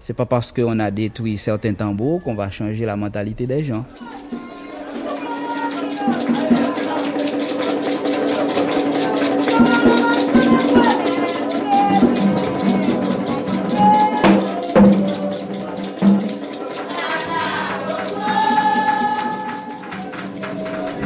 [0.00, 3.84] C'est pas parce qu'on a détruit certains tambours qu'on va changer la mentalité des gens.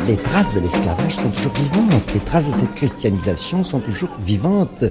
[0.06, 4.84] Les traces de l'esclavage sont toujours vivantes, les traces de cette christianisation sont toujours vivantes.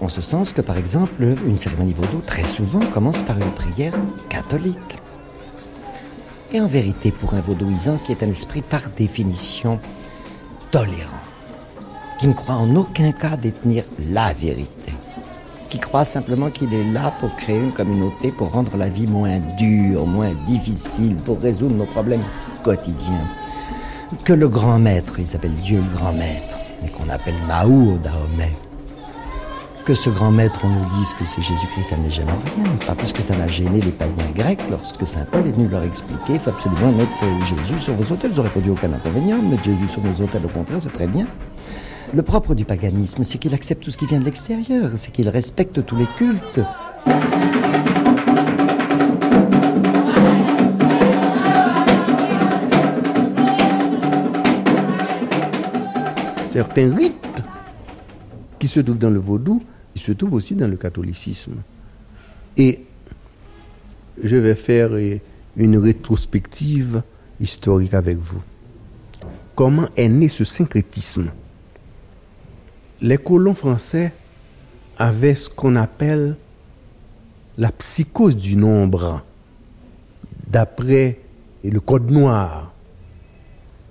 [0.00, 3.92] En ce sens que, par exemple, une cérémonie vaudou, très souvent, commence par une prière
[4.30, 4.98] catholique.
[6.52, 9.78] Et en vérité, pour un vaudouisant qui est un esprit par définition
[10.70, 11.22] tolérant,
[12.18, 14.92] qui ne croit en aucun cas détenir la vérité,
[15.68, 19.38] qui croit simplement qu'il est là pour créer une communauté, pour rendre la vie moins
[19.58, 22.24] dure, moins difficile, pour résoudre nos problèmes
[22.62, 23.28] quotidiens
[24.24, 28.52] que le grand maître, il s'appelle Dieu le grand maître, et qu'on appelle Mao Dahomey.
[29.84, 32.70] Que ce grand maître, on nous dise que c'est Jésus-Christ, ça ne gêne en rien.
[32.86, 35.82] Pas plus que ça n'a gêné les païens grecs lorsque Saint Paul est venu leur
[35.82, 38.30] expliquer il faut absolument mettre Jésus sur vos hôtels.
[38.32, 41.06] Ils n'auraient pas dit aucun inconvénient, mettre Jésus sur nos hôtels, au contraire, c'est très
[41.06, 41.26] bien.
[42.14, 45.28] Le propre du paganisme, c'est qu'il accepte tout ce qui vient de l'extérieur, c'est qu'il
[45.28, 46.60] respecte tous les cultes.
[56.54, 57.42] Certains rites
[58.60, 59.60] qui se trouvent dans le vaudou,
[59.96, 61.56] ils se trouvent aussi dans le catholicisme.
[62.56, 62.84] Et
[64.22, 64.90] je vais faire
[65.56, 67.02] une rétrospective
[67.40, 68.40] historique avec vous.
[69.56, 71.32] Comment est né ce syncrétisme?
[73.00, 74.12] Les colons français
[74.96, 76.36] avaient ce qu'on appelle
[77.58, 79.24] la psychose du nombre.
[80.46, 81.18] D'après
[81.64, 82.72] le Code noir,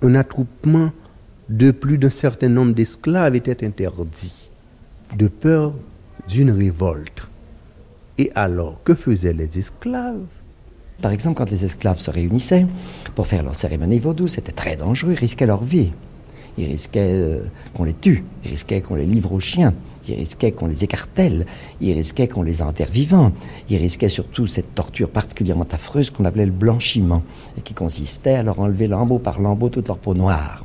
[0.00, 0.92] un attroupement
[1.48, 4.50] de plus d'un certain nombre d'esclaves était interdit,
[5.16, 5.74] de peur
[6.28, 7.28] d'une révolte.
[8.16, 10.24] Et alors, que faisaient les esclaves?
[11.02, 12.66] Par exemple, quand les esclaves se réunissaient
[13.14, 15.90] pour faire leur cérémonie vaudou, c'était très dangereux, ils risquaient leur vie.
[16.56, 17.40] Ils risquaient euh,
[17.74, 19.74] qu'on les tue, ils risquaient qu'on les livre aux chiens,
[20.06, 21.46] ils risquaient qu'on les écartèle,
[21.80, 23.32] ils risquaient qu'on les enterre vivants,
[23.68, 27.22] ils risquaient surtout cette torture particulièrement affreuse qu'on appelait le blanchiment,
[27.58, 30.63] et qui consistait à leur enlever lambeau par lambeau toute leur peau noire.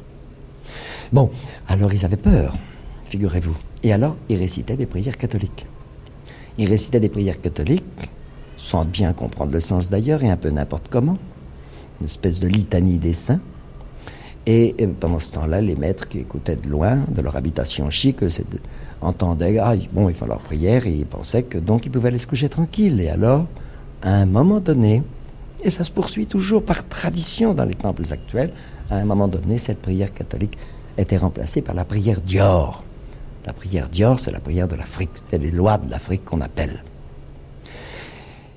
[1.12, 1.32] Bon,
[1.68, 2.56] alors ils avaient peur,
[3.06, 3.56] figurez-vous.
[3.84, 5.66] Et alors, ils récitaient des prières catholiques.
[6.58, 7.84] Ils récitaient des prières catholiques,
[8.58, 11.18] sans bien comprendre le sens d'ailleurs, et un peu n'importe comment.
[12.02, 13.40] Une espèce de litanie des saints.
[14.46, 18.22] Et euh, pendant ce temps-là, les maîtres qui écoutaient de loin, de leur habitation chic,
[18.24, 18.30] euh,
[19.02, 22.20] entendaient, ah, bon, ils font leur prière, et ils pensaient que donc ils pouvaient aller
[22.20, 23.00] se coucher tranquille.
[23.02, 23.48] Et alors,
[24.02, 25.02] à un moment donné,
[25.64, 28.52] et ça se poursuit toujours par tradition dans les temples actuels,
[28.90, 30.58] à un moment donné, cette prière catholique
[30.98, 32.84] était remplacée par la prière Dior.
[33.46, 36.84] La prière Dior, c'est la prière de l'Afrique, c'est les lois de l'Afrique qu'on appelle.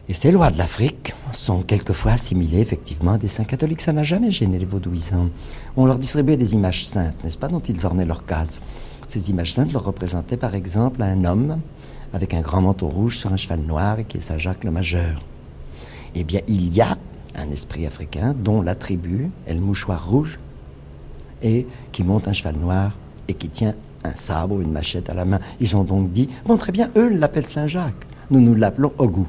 [0.08, 3.80] Et ces lois de l'Afrique sont quelquefois assimilées effectivement à des saints catholiques.
[3.80, 5.30] Ça n'a jamais gêné les vaudouisants.
[5.76, 8.60] On leur distribuait des images saintes, n'est-ce pas, dont ils ornaient leur case.
[9.08, 11.58] Ces images saintes leur représentaient par exemple un homme
[12.12, 15.22] avec un grand manteau rouge sur un cheval noir et qui est Saint-Jacques le Majeur.
[16.14, 16.98] Eh bien, il y a
[17.34, 20.38] un esprit africain dont l'attribut est le mouchoir rouge
[21.42, 22.92] et qui monte un cheval noir
[23.28, 23.74] et qui tient
[24.04, 25.40] un sabre ou une machette à la main.
[25.60, 29.26] Ils ont donc dit, bon très bien, eux l'appellent Saint-Jacques, nous nous l'appelons Ogou.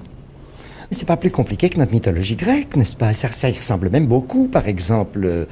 [0.89, 3.13] Mais c'est pas plus compliqué que notre mythologie grecque, n'est-ce pas?
[3.13, 4.47] Ça, y ressemble même beaucoup.
[4.47, 5.45] Par exemple, euh,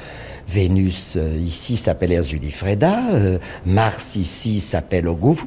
[0.47, 5.41] Vénus euh, ici s'appelle Erzulifreda, euh, Mars ici s'appelle Ogou.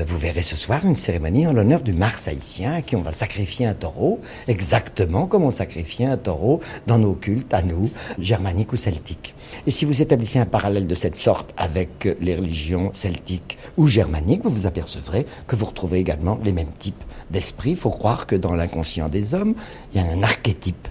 [0.00, 3.02] Euh, Vous verrez ce soir une cérémonie en l'honneur du Mars haïtien à qui on
[3.02, 7.90] va sacrifier un taureau, exactement comme on sacrifiait un taureau dans nos cultes à nous,
[8.18, 9.34] germaniques ou celtiques.
[9.66, 13.86] Et si vous établissez un parallèle de cette sorte avec euh, les religions celtiques ou
[13.86, 17.70] germaniques, vous vous apercevrez que vous retrouvez également les mêmes types d'esprits.
[17.70, 19.54] Il faut croire que dans l'inconscient des hommes,
[19.94, 20.88] il y a un archétype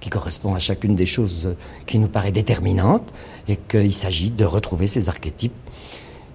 [0.00, 1.54] qui correspond à chacune des choses euh,
[1.86, 3.12] qui nous paraît déterminantes
[3.48, 5.52] et qu'il s'agit de retrouver ces archétypes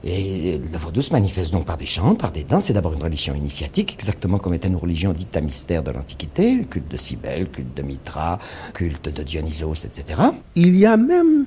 [0.03, 2.65] et le vaudou se manifeste donc par des chants, par des danses.
[2.65, 6.55] C'est d'abord une religion initiatique, exactement comme étaient nos religions dites à mystère de l'Antiquité,
[6.55, 8.37] le culte de Cybèle, culte de Mitra,
[8.73, 10.19] culte de Dionysos, etc.
[10.55, 11.45] Il y a même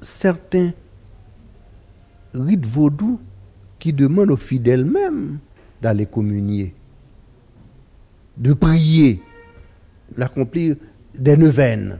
[0.00, 0.72] certains
[2.32, 3.20] rites vaudous
[3.78, 5.38] qui demandent aux fidèles même
[5.82, 6.74] d'aller communier.
[8.36, 9.20] de prier,
[10.16, 10.76] d'accomplir
[11.14, 11.98] des neuvaines.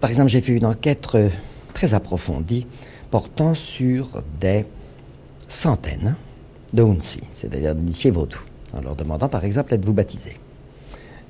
[0.00, 1.28] Par exemple, j'ai fait une enquête euh,
[1.72, 2.66] très approfondie
[3.14, 4.64] portant sur des
[5.46, 6.16] centaines
[6.72, 8.40] de Hunsi, c'est-à-dire d'initiés vaudou,
[8.72, 10.36] en leur demandant par exemple êtes-vous baptisé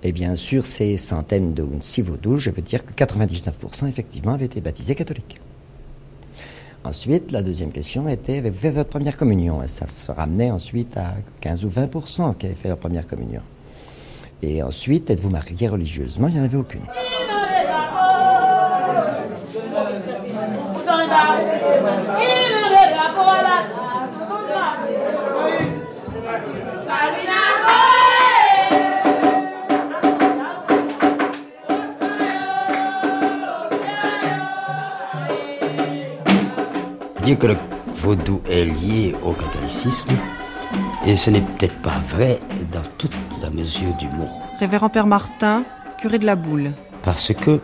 [0.02, 4.46] Et bien sûr, ces centaines de Hunsi vaudou, je peux dire que 99% effectivement avaient
[4.46, 5.38] été baptisés catholiques.
[6.84, 9.62] Ensuite, la deuxième question était avez-vous fait votre première communion?
[9.62, 11.12] Et ça se ramenait ensuite à
[11.42, 13.42] 15 ou 20% qui avaient fait leur première communion.
[14.40, 16.28] Et ensuite, êtes-vous marié religieusement?
[16.28, 16.80] Il n'y en avait aucune.
[37.22, 37.56] Dire que le
[37.96, 40.10] vaudou est lié au catholicisme,
[41.06, 42.38] et ce n'est peut-être pas vrai
[42.70, 44.28] dans toute la mesure du mot.
[44.60, 45.64] Révérend Père Martin,
[45.96, 46.72] curé de la Boule.
[47.02, 47.60] Parce que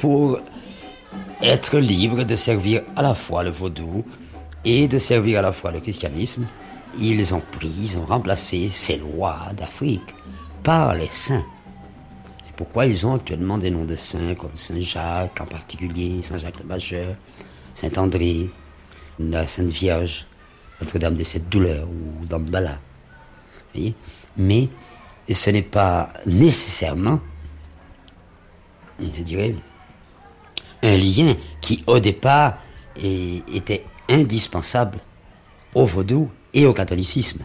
[0.00, 0.40] pour
[1.42, 4.04] être libre de servir à la fois le vaudou
[4.64, 6.46] et de servir à la fois le christianisme,
[6.98, 10.14] ils ont pris, ils ont remplacé ces lois d'Afrique
[10.62, 11.44] par les saints.
[12.42, 16.38] C'est pourquoi ils ont actuellement des noms de saints comme Saint Jacques en particulier, Saint
[16.38, 17.16] Jacques le Majeur,
[17.74, 18.50] Saint André,
[19.18, 20.26] la Sainte Vierge,
[20.80, 22.78] Notre-Dame de cette douleur ou Dambala.
[24.36, 24.68] Mais
[25.32, 27.20] ce n'est pas nécessairement,
[29.00, 29.54] je dirais,
[30.82, 32.58] un lien qui au départ
[32.96, 34.98] était indispensable
[35.74, 37.44] au vaudou et au catholicisme.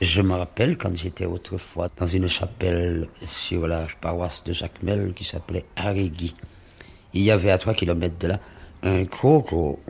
[0.00, 5.24] Je me rappelle quand j'étais autrefois dans une chapelle sur la paroisse de Jacmel qui
[5.24, 6.36] s'appelait Arégui.
[7.14, 8.40] Il y avait à trois kilomètres de là
[8.82, 9.80] un gros gros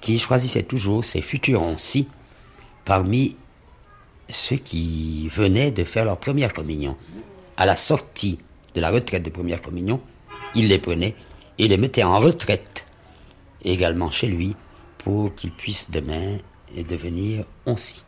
[0.00, 2.08] qui choisissait toujours ses futurs oncis
[2.84, 3.36] parmi
[4.28, 6.96] ceux qui venaient de faire leur première communion.
[7.56, 8.38] À la sortie
[8.74, 10.00] de la retraite de première communion,
[10.54, 11.14] il les prenait
[11.58, 12.86] et les mettait en retraite
[13.62, 14.56] également chez lui
[14.98, 16.38] pour qu'il puisse demain
[16.88, 18.04] devenir onci.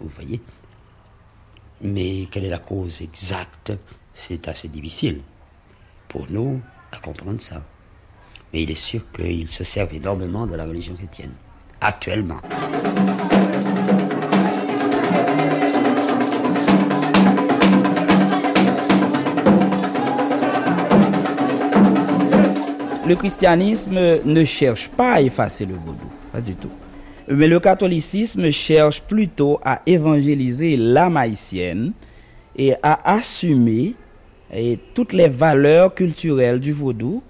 [0.00, 0.40] Vous voyez?
[1.82, 3.72] Mais quelle est la cause exacte?
[4.14, 5.20] C'est assez difficile
[6.08, 6.60] pour nous
[6.92, 7.62] à comprendre ça.
[8.52, 11.34] Mais il est sûr qu'il se servent énormément de la religion chrétienne,
[11.80, 12.40] actuellement.
[23.10, 26.70] Le christianisme ne cherche pas à effacer le vaudou, pas du tout.
[27.26, 31.90] Mais le catholicisme cherche plutôt à évangéliser l'âme haïtienne
[32.54, 33.96] et à assumer
[34.54, 37.20] et toutes les valeurs culturelles du vaudou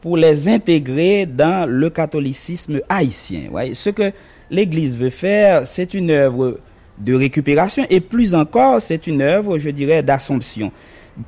[0.00, 3.42] pour les intégrer dans le catholicisme haïtien.
[3.74, 4.10] Ce que
[4.50, 6.58] l'Église veut faire, c'est une œuvre
[6.98, 10.72] de récupération et plus encore, c'est une œuvre, je dirais, d'assomption.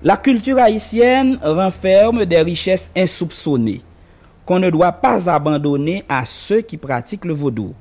[0.03, 3.83] La culture haïtienne renferme des richesses insoupçonnées
[4.51, 7.73] qu'on ne doit pas abandonner à ceux qui pratiquent le vaudou.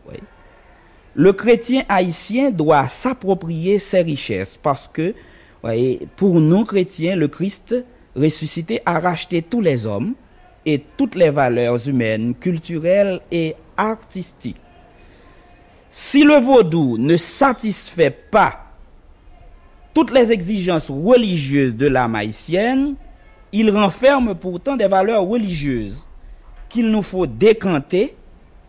[1.16, 5.16] Le chrétien haïtien doit s'approprier ces richesses parce que,
[6.16, 7.76] pour nous chrétiens, le Christ
[8.16, 10.14] ressuscité a racheté tous les hommes
[10.64, 14.62] et toutes les valeurs humaines, culturelles et artistiques.
[15.90, 18.60] Si le vaudou ne satisfait pas
[19.96, 22.94] toutes les exigences religieuses de l'âme haïtienne,
[23.54, 26.09] il renferme pourtant des valeurs religieuses
[26.70, 28.16] qu'il nous faut décanter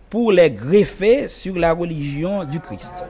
[0.08, 3.04] pour les greffer sur la religion du Christ.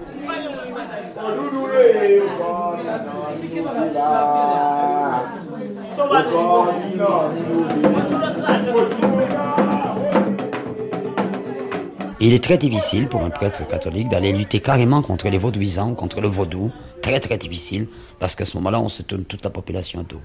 [12.23, 16.21] Il est très difficile pour un prêtre catholique d'aller lutter carrément contre les vaudouisants, contre
[16.21, 16.71] le vaudou.
[17.01, 17.89] Très très difficile,
[18.19, 20.21] parce qu'à ce moment-là, on se tourne toute la population dos.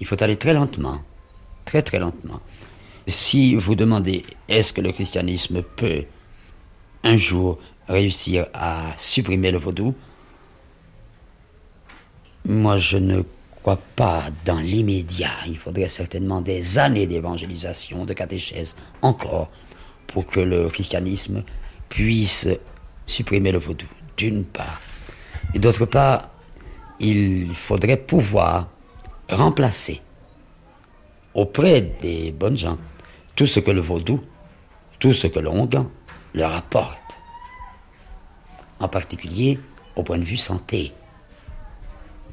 [0.00, 0.98] Il faut aller très lentement,
[1.64, 2.40] très très lentement.
[3.08, 6.04] Si vous demandez est-ce que le christianisme peut
[7.04, 9.94] un jour réussir à supprimer le vaudou,
[12.44, 13.22] moi je ne
[13.62, 15.30] crois pas dans l'immédiat.
[15.46, 19.50] Il faudrait certainement des années d'évangélisation, de catéchèse encore
[20.08, 21.44] pour que le christianisme
[21.88, 22.48] puisse
[23.06, 23.86] supprimer le vaudou,
[24.16, 24.80] d'une part.
[25.54, 26.30] Et d'autre part,
[26.98, 28.68] il faudrait pouvoir
[29.30, 30.00] remplacer
[31.34, 32.78] auprès des bonnes gens
[33.36, 34.20] tout ce que le vaudou,
[34.98, 35.86] tout ce que l'onguent
[36.34, 37.18] leur apporte,
[38.80, 39.60] en particulier
[39.94, 40.92] au point de vue santé,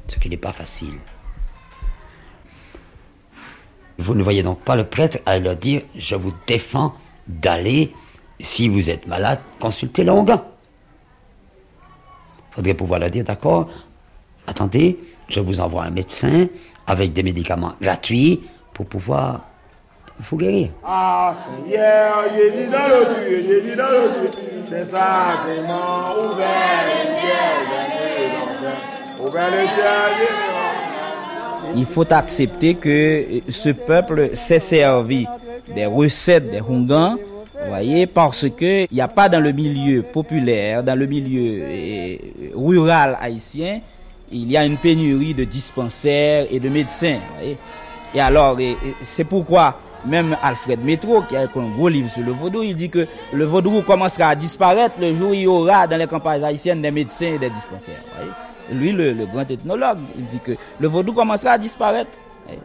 [0.08, 0.98] ce qui n'est pas facile.
[3.98, 6.94] Vous ne voyez donc pas le prêtre à leur dire Je vous défends
[7.28, 7.92] d'aller,
[8.40, 10.40] si vous êtes malade, consulter l'onguent.
[12.50, 13.68] faudrait pouvoir leur dire, d'accord,
[14.46, 14.98] attendez,
[15.28, 16.48] je vous envoie un médecin
[16.86, 18.42] avec des médicaments gratuits
[18.72, 19.42] pour pouvoir
[20.20, 20.68] vous guérir.
[20.84, 24.30] Ah, Seigneur, j'ai dit dans le Dieu, j'ai dit dans le Dieu,
[24.66, 27.56] c'est sacrément ouvert le ciel,
[29.26, 30.28] ouvert le ciel,
[31.76, 35.26] Il faut accepter que ce peuple s'est servi
[35.74, 37.16] des recettes des Hongans,
[37.66, 42.16] voyez, parce que il n'y a pas dans le milieu populaire, dans le milieu euh,
[42.54, 43.80] rural haïtien,
[44.30, 47.18] il y a une pénurie de dispensaires et de médecins.
[47.38, 47.56] voyez.
[48.14, 51.46] Et alors, et- et c'est pourquoi même Alfred Métro, qui a un
[51.76, 55.30] gros livre sur le vaudou, il dit que le vaudou commencera à disparaître le jour
[55.30, 58.02] où il y aura dans les campagnes haïtiennes des médecins et des dispensaires.
[58.72, 62.10] Lui, le, grand ethnologue, il dit que le vaudou commencera à disparaître.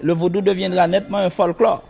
[0.01, 1.83] Le vaudou deviendra nettement un folklore.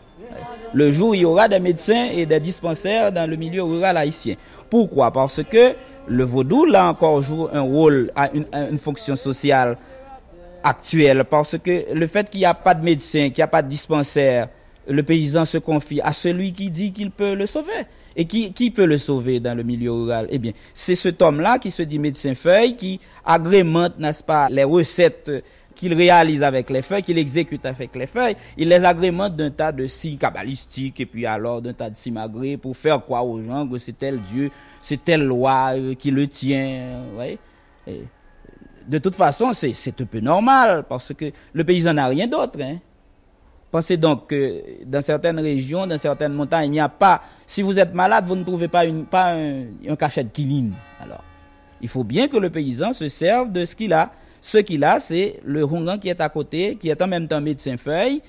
[0.74, 3.98] Le jour où il y aura des médecins et des dispensaires dans le milieu rural
[3.98, 4.36] haïtien.
[4.70, 5.12] Pourquoi?
[5.12, 5.74] Parce que
[6.08, 9.78] le vaudou, là encore, joue un rôle, a une, une fonction sociale
[10.64, 11.24] actuelle.
[11.26, 13.68] Parce que le fait qu'il n'y a pas de médecin, qu'il n'y a pas de
[13.70, 14.50] dispensaire,
[14.90, 17.86] le paysan se confie à celui qui dit qu'il peut le sauver.
[18.16, 20.28] Et qui, qui peut le sauver dans le milieu rural?
[20.30, 24.64] Eh bien, c'est cet homme-là qui se dit médecin feuille, qui agrémente, n'est-ce pas, les
[24.64, 25.32] recettes
[25.80, 28.36] qu'il réalise avec les feuilles, qu'il exécute avec les feuilles.
[28.58, 32.58] Il les agrémente d'un tas de signes cabalistiques et puis alors d'un tas de simagrées
[32.58, 36.28] pour faire croire aux gens que c'est tel Dieu, c'est telle loi euh, qui le
[36.28, 37.04] tient.
[37.14, 38.04] vous Et
[38.86, 42.60] de toute façon, c'est c'est un peu normal parce que le paysan n'a rien d'autre.
[42.62, 42.80] Hein.
[43.72, 47.22] Pensez donc que dans certaines régions, dans certaines montagnes, il n'y a pas.
[47.46, 50.74] Si vous êtes malade, vous ne trouvez pas, une, pas un, un cachet de quinine.
[51.00, 51.24] Alors,
[51.80, 54.12] il faut bien que le paysan se serve de ce qu'il a.
[54.42, 57.42] Ce qu'il a, c'est le hongan qui est à côté, qui est en même temps
[57.42, 58.22] médecin feuille,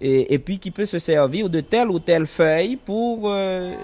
[0.00, 3.74] et, et puis qui peut se servir de telle ou telle feuille pour euh,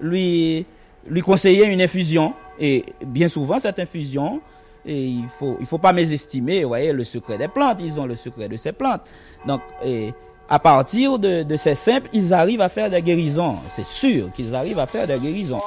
[0.00, 0.66] lui,
[1.08, 2.34] lui conseiller une infusion.
[2.58, 4.40] Et bien souvent, cette infusion,
[4.86, 7.80] et il faut il faut pas mésestimer, voyez, le secret des plantes.
[7.82, 9.02] Ils ont le secret de ces plantes.
[9.46, 10.12] Donc, et
[10.48, 13.58] à partir de, de ces simples, ils arrivent à faire des guérisons.
[13.74, 15.60] C'est sûr qu'ils arrivent à faire des guérisons.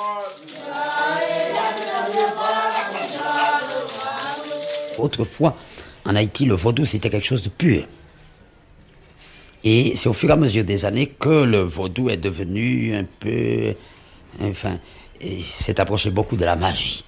[4.98, 5.56] Autrefois,
[6.06, 7.86] en Haïti, le vaudou, c'était quelque chose de pur.
[9.64, 13.06] Et c'est au fur et à mesure des années que le vaudou est devenu un
[13.20, 13.74] peu.
[14.42, 14.78] Enfin,
[15.42, 17.06] s'est approché beaucoup de la magie.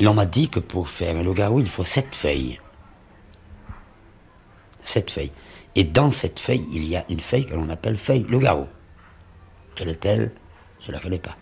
[0.00, 2.58] Et l'on m'a dit que pour faire un loup-garou, il faut sept feuilles.
[4.80, 5.32] Sept feuilles.
[5.76, 8.66] Et dans cette feuille, il y a une feuille que l'on appelle feuille loup-garou.
[9.74, 10.32] Quelle est-elle
[10.80, 11.36] Je ne la connais pas.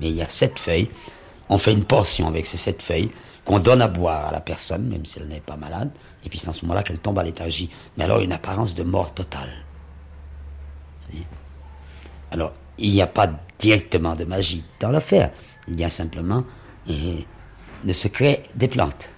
[0.00, 0.88] Mais il y a sept feuilles.
[1.50, 3.10] On fait une portion avec ces sept feuilles
[3.44, 5.90] qu'on donne à boire à la personne, même si elle n'est pas malade.
[6.24, 7.68] Et puis c'est en ce moment-là qu'elle tombe à léthargie.
[7.98, 9.52] Mais alors une apparence de mort totale.
[12.30, 13.28] Alors, il n'y a pas
[13.58, 15.30] directement de magie dans l'affaire.
[15.66, 16.44] Il y a simplement
[16.88, 17.26] eh,
[17.84, 19.10] le secret des plantes.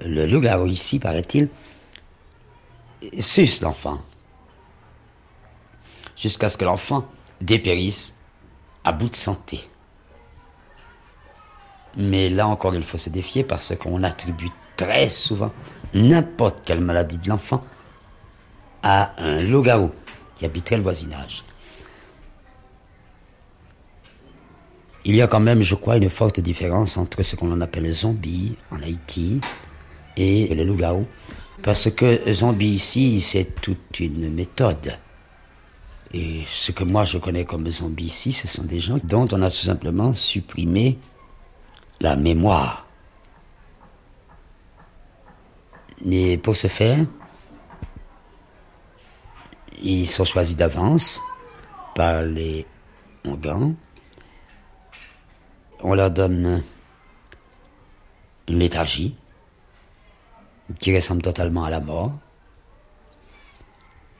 [0.00, 1.48] Le loup-garou ici, paraît-il,
[3.18, 4.00] suce l'enfant.
[6.16, 7.04] Jusqu'à ce que l'enfant
[7.40, 8.14] dépérisse
[8.84, 9.68] à bout de santé.
[11.96, 15.52] Mais là encore, il faut se défier parce qu'on attribue très souvent
[15.94, 17.62] n'importe quelle maladie de l'enfant
[18.82, 19.90] à un loup-garou
[20.36, 21.44] qui habiterait le voisinage.
[25.08, 27.92] Il y a quand même, je crois, une forte différence entre ce qu'on appelle le
[27.92, 29.40] zombie en Haïti
[30.18, 31.06] et le loup-garou.
[31.62, 34.98] Parce que zombie ici, c'est toute une méthode.
[36.12, 39.40] Et ce que moi je connais comme zombie ici, ce sont des gens dont on
[39.40, 40.98] a tout simplement supprimé
[42.02, 42.86] la mémoire.
[46.04, 46.98] Et pour ce faire,
[49.82, 51.18] ils sont choisis d'avance
[51.94, 52.66] par les
[53.24, 53.74] Hongans.
[55.80, 56.62] On leur donne
[58.48, 59.14] une léthargie
[60.78, 62.12] qui ressemble totalement à la mort.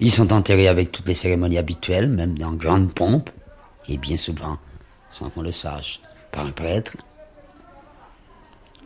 [0.01, 3.31] Ils sont enterrés avec toutes les cérémonies habituelles, même dans grande pompe,
[3.89, 4.59] et bien souvent,
[5.11, 6.01] sans qu'on le sache,
[6.31, 6.97] par un prêtre.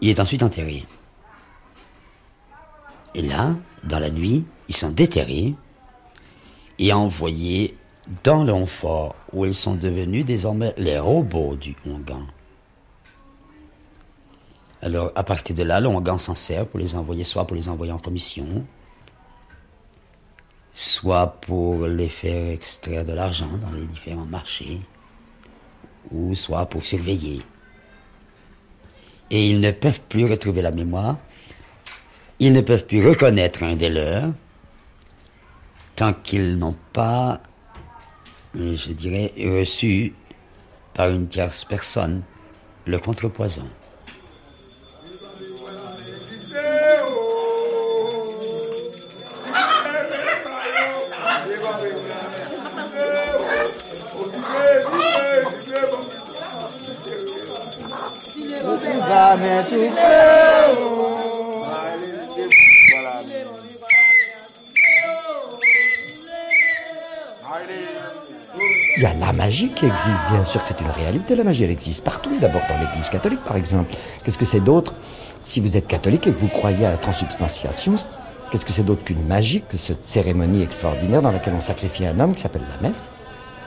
[0.01, 0.87] Il est ensuite enterré.
[3.15, 3.55] Et là,
[3.85, 5.55] dans la nuit, ils sont déterrés
[6.79, 7.77] et envoyés
[8.25, 12.27] dans le Honfort, où ils sont devenus désormais les robots du Hongan.
[14.83, 17.69] Alors, à partir de là, le Hongan s'en sert pour les envoyer, soit pour les
[17.69, 18.67] envoyer en commission,
[20.75, 24.81] soit pour les faire extraire de l'argent dans les différents marchés,
[26.11, 27.43] ou soit pour surveiller.
[29.31, 31.17] Et ils ne peuvent plus retrouver la mémoire,
[32.41, 34.33] ils ne peuvent plus reconnaître un des leurs,
[35.95, 37.41] tant qu'ils n'ont pas
[38.57, 40.13] euh, je dirais, reçu
[40.93, 42.23] par une tierce personne
[42.87, 43.67] le contrepoison.
[68.95, 71.35] Il y a la magie qui existe, bien sûr que c'est une réalité.
[71.35, 72.39] La magie, elle existe partout.
[72.41, 73.95] D'abord dans l'Église catholique, par exemple.
[74.23, 74.93] Qu'est-ce que c'est d'autre
[75.41, 77.95] Si vous êtes catholique et que vous croyez à la transubstantiation,
[78.51, 82.21] qu'est-ce que c'est d'autre qu'une magie, que cette cérémonie extraordinaire dans laquelle on sacrifie un
[82.21, 83.13] homme qui s'appelle la messe?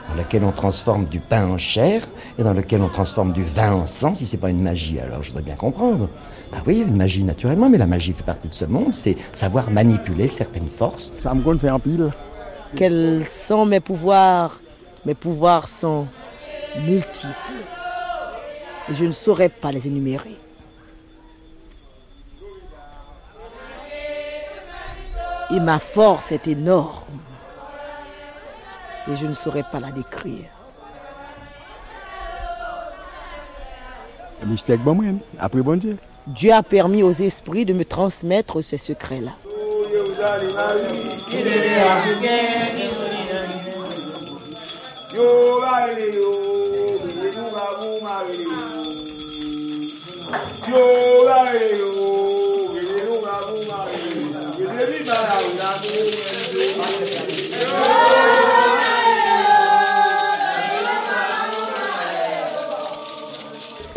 [0.08, 2.02] Dans laquelle on transforme du pain en chair
[2.38, 5.22] et dans laquelle on transforme du vin en sang, si c'est pas une magie, alors
[5.22, 6.08] je voudrais bien comprendre.
[6.52, 9.70] Bah oui, une magie naturellement, mais la magie fait partie de ce monde, c'est savoir
[9.70, 11.12] manipuler certaines forces.
[11.18, 12.10] Ça me compte fait en pile.
[12.76, 14.60] Quels sont mes pouvoirs?
[15.04, 16.06] Mes pouvoirs sont
[16.84, 17.32] multiples.
[18.88, 20.36] Et je ne saurais pas les énumérer.
[25.50, 27.04] Et ma force est énorme.
[29.08, 30.50] Et je ne saurais pas la décrire.
[34.44, 35.96] Mystère bon moyen, après bon Dieu.
[36.26, 39.32] Dieu a permis aux esprits de me transmettre ces secrets-là.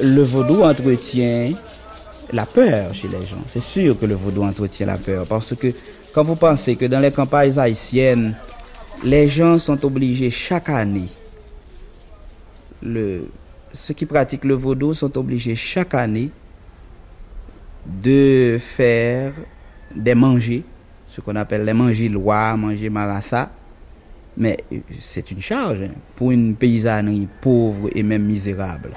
[0.01, 1.51] Le vaudou entretient
[2.31, 3.41] la peur chez les gens.
[3.47, 5.67] C'est sûr que le vaudou entretient la peur parce que
[6.13, 8.35] quand vous pensez que dans les campagnes haïtiennes,
[9.03, 11.07] les gens sont obligés chaque année,
[12.81, 16.29] ceux qui pratiquent le vaudou sont obligés chaque année
[17.85, 19.33] de faire
[19.95, 20.63] des manger,
[21.07, 23.51] ce qu'on appelle les manger lois, manger marassa.
[24.37, 28.91] Mais euh, c'est une charge hein, pour une paysannerie pauvre et même misérable.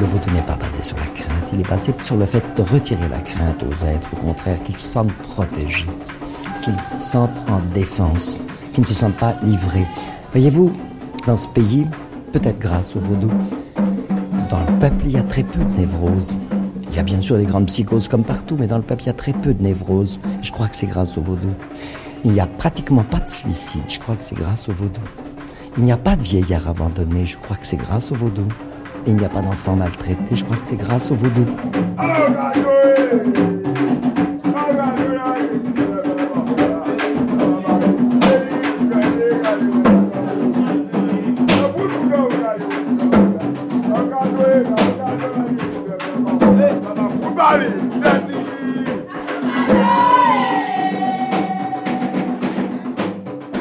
[0.00, 2.62] Le vaudou n'est pas basé sur la crainte, il est basé sur le fait de
[2.62, 5.84] retirer la crainte aux êtres, au contraire, qu'ils se sentent protégés,
[6.62, 8.40] qu'ils se sentent en défense,
[8.72, 9.86] qu'ils ne se sentent pas livrés.
[10.32, 10.72] Voyez-vous,
[11.26, 11.86] dans ce pays,
[12.32, 13.30] peut-être grâce au vaudou,
[14.48, 16.38] dans le peuple, il y a très peu de névroses.
[16.88, 19.08] Il y a bien sûr des grandes psychoses comme partout, mais dans le peuple, il
[19.08, 20.18] y a très peu de névroses.
[20.40, 21.52] Je crois que c'est grâce au vaudou.
[22.24, 25.02] Il n'y a pratiquement pas de suicide, je crois que c'est grâce au vaudou.
[25.76, 28.48] Il n'y a pas de vieillards abandonnés, je crois que c'est grâce au vaudou.
[29.06, 31.46] Il n'y a pas d'enfants maltraités, je crois que c'est grâce au vaudou.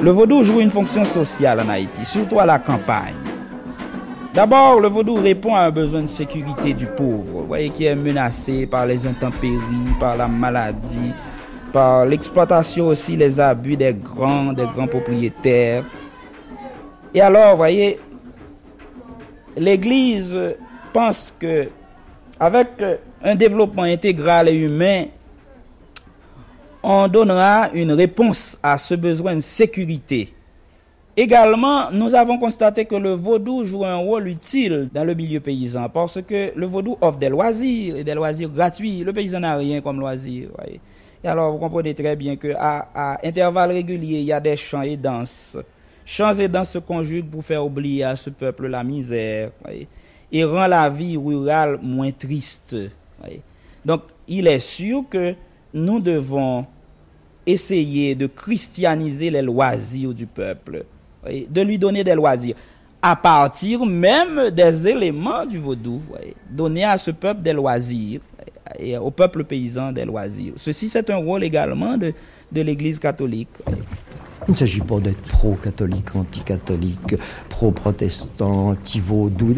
[0.02, 3.29] Le vaudou joue une fonction sociale en Haïti, surtout à la campagne.
[4.40, 8.66] D'abord, le vaudou répond à un besoin de sécurité du pauvre, voyez, qui est menacé
[8.66, 9.60] par les intempéries,
[10.00, 11.12] par la maladie,
[11.74, 15.84] par l'exploitation aussi, les abus des grands, des grands propriétaires.
[17.14, 18.00] Et alors, voyez,
[19.58, 20.34] l'Église
[20.94, 21.68] pense que
[22.40, 22.70] avec
[23.22, 25.04] un développement intégral et humain,
[26.82, 30.34] on donnera une réponse à ce besoin de sécurité.
[31.18, 35.90] Également, nous avons constaté que le vaudou joue un rôle utile dans le milieu paysan
[35.90, 39.04] parce que le vaudou offre des loisirs et des loisirs gratuits.
[39.04, 40.50] Le paysan n'a rien comme loisir.
[41.24, 44.84] Et alors, vous comprenez très bien que à, intervalles réguliers, il y a des chants
[44.84, 45.58] et danses.
[46.06, 49.52] Chants et danses se conjuguent pour faire oublier à ce peuple la misère
[50.32, 52.76] et rend la vie rurale moins triste.
[53.84, 55.36] Donc, il est sûr que
[55.74, 56.66] nous devons
[57.46, 60.86] essayer de christianiser les loisirs du peuple,
[61.50, 62.56] de lui donner des loisirs,
[63.02, 66.02] à partir même des éléments du vaudou,
[66.50, 68.22] donner à ce peuple des loisirs,
[68.78, 70.54] et au peuple paysan des loisirs.
[70.56, 72.14] Ceci, c'est un rôle également de,
[72.52, 73.50] de l'Église catholique.
[74.48, 77.16] Il ne s'agit pas d'être pro-catholique, anti-catholique,
[77.50, 79.54] pro-protestant, anti-vaudou.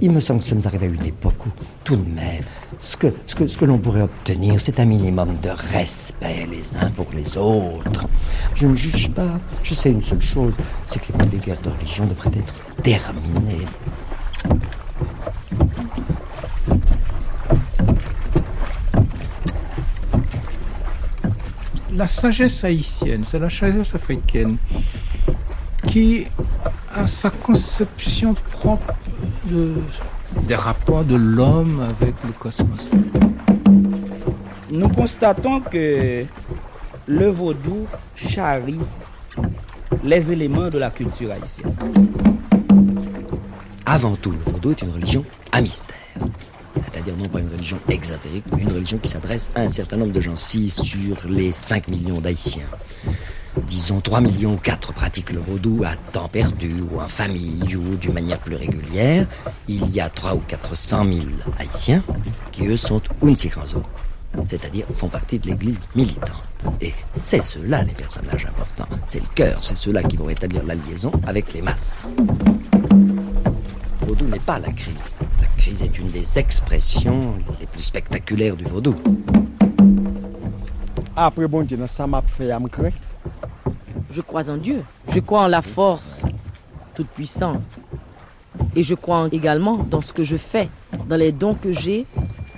[0.00, 1.50] Il me semble que ça nous arrive à une époque où,
[1.84, 2.42] tout de même,
[2.80, 6.76] ce que, ce que, ce que l'on pourrait obtenir, c'est un minimum de respect les
[6.76, 8.08] uns pour les autres.
[8.54, 9.38] Je ne juge pas.
[9.62, 10.54] Je sais une seule chose,
[10.88, 13.66] c'est que les guerres de religion devraient être terminées.
[21.94, 24.56] La sagesse haïtienne, c'est la sagesse africaine
[25.86, 26.26] qui
[26.94, 28.92] a sa conception propre
[29.46, 29.74] de,
[30.42, 32.90] des rapports de l'homme avec le cosmos.
[34.70, 36.24] Nous constatons que
[37.06, 37.86] le vaudou
[38.16, 38.78] charrie
[40.02, 41.74] les éléments de la culture haïtienne.
[43.86, 45.96] Avant tout, le vaudou est une religion à mystère.
[46.82, 50.12] C'est-à-dire non pas une religion exotérique, mais une religion qui s'adresse à un certain nombre
[50.12, 50.36] de gens.
[50.36, 52.68] Si sur les 5 millions d'Haïtiens,
[53.66, 58.12] disons 3 millions 4 pratiquent le vaudou à temps perdu ou en famille ou d'une
[58.12, 59.26] manière plus régulière,
[59.68, 61.26] il y a 3 ou 400 000
[61.58, 62.02] Haïtiens
[62.52, 63.82] qui eux sont unsikanzo,
[64.44, 66.42] c'est-à-dire font partie de l'église militante.
[66.80, 68.88] Et c'est ceux-là les personnages importants.
[69.06, 72.04] C'est le cœur, c'est ceux-là qui vont établir la liaison avec les masses.
[74.00, 75.16] Vaudou n'est pas la crise.
[75.44, 78.96] La crise est une des expressions les plus spectaculaires du vaudou.
[81.14, 82.68] Après bon Dieu, ça m'a fait à me.
[84.10, 84.82] Je crois en Dieu.
[85.10, 86.22] Je crois en la force
[86.94, 87.60] toute puissante.
[88.74, 90.70] Et je crois également dans ce que je fais,
[91.10, 92.06] dans les dons que j'ai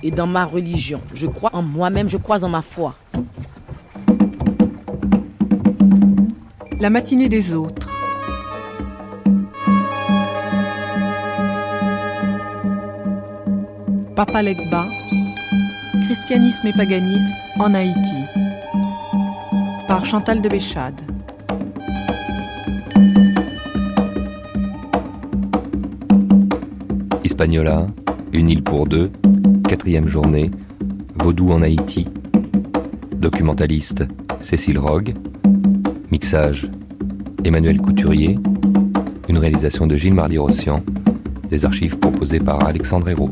[0.05, 1.01] et dans ma religion.
[1.13, 2.95] Je crois en moi-même, je crois en ma foi.
[6.79, 7.86] La matinée des autres.
[14.17, 14.87] Papa Legba,
[16.07, 18.17] Christianisme et paganisme en Haïti,
[19.87, 21.03] par Chantal de Béchade.
[27.25, 27.89] Hispaniola,
[28.33, 29.11] Une île pour deux,
[29.69, 30.51] quatrième journée,
[31.17, 32.09] Vaudou en Haïti,
[33.13, 34.05] documentaliste
[34.41, 35.13] Cécile Rogue,
[36.11, 36.71] mixage
[37.45, 38.39] Emmanuel Couturier,
[39.29, 40.83] une réalisation de Gilles Mardy-Rossian,
[41.51, 43.31] des archives proposées par Alexandre Hérault.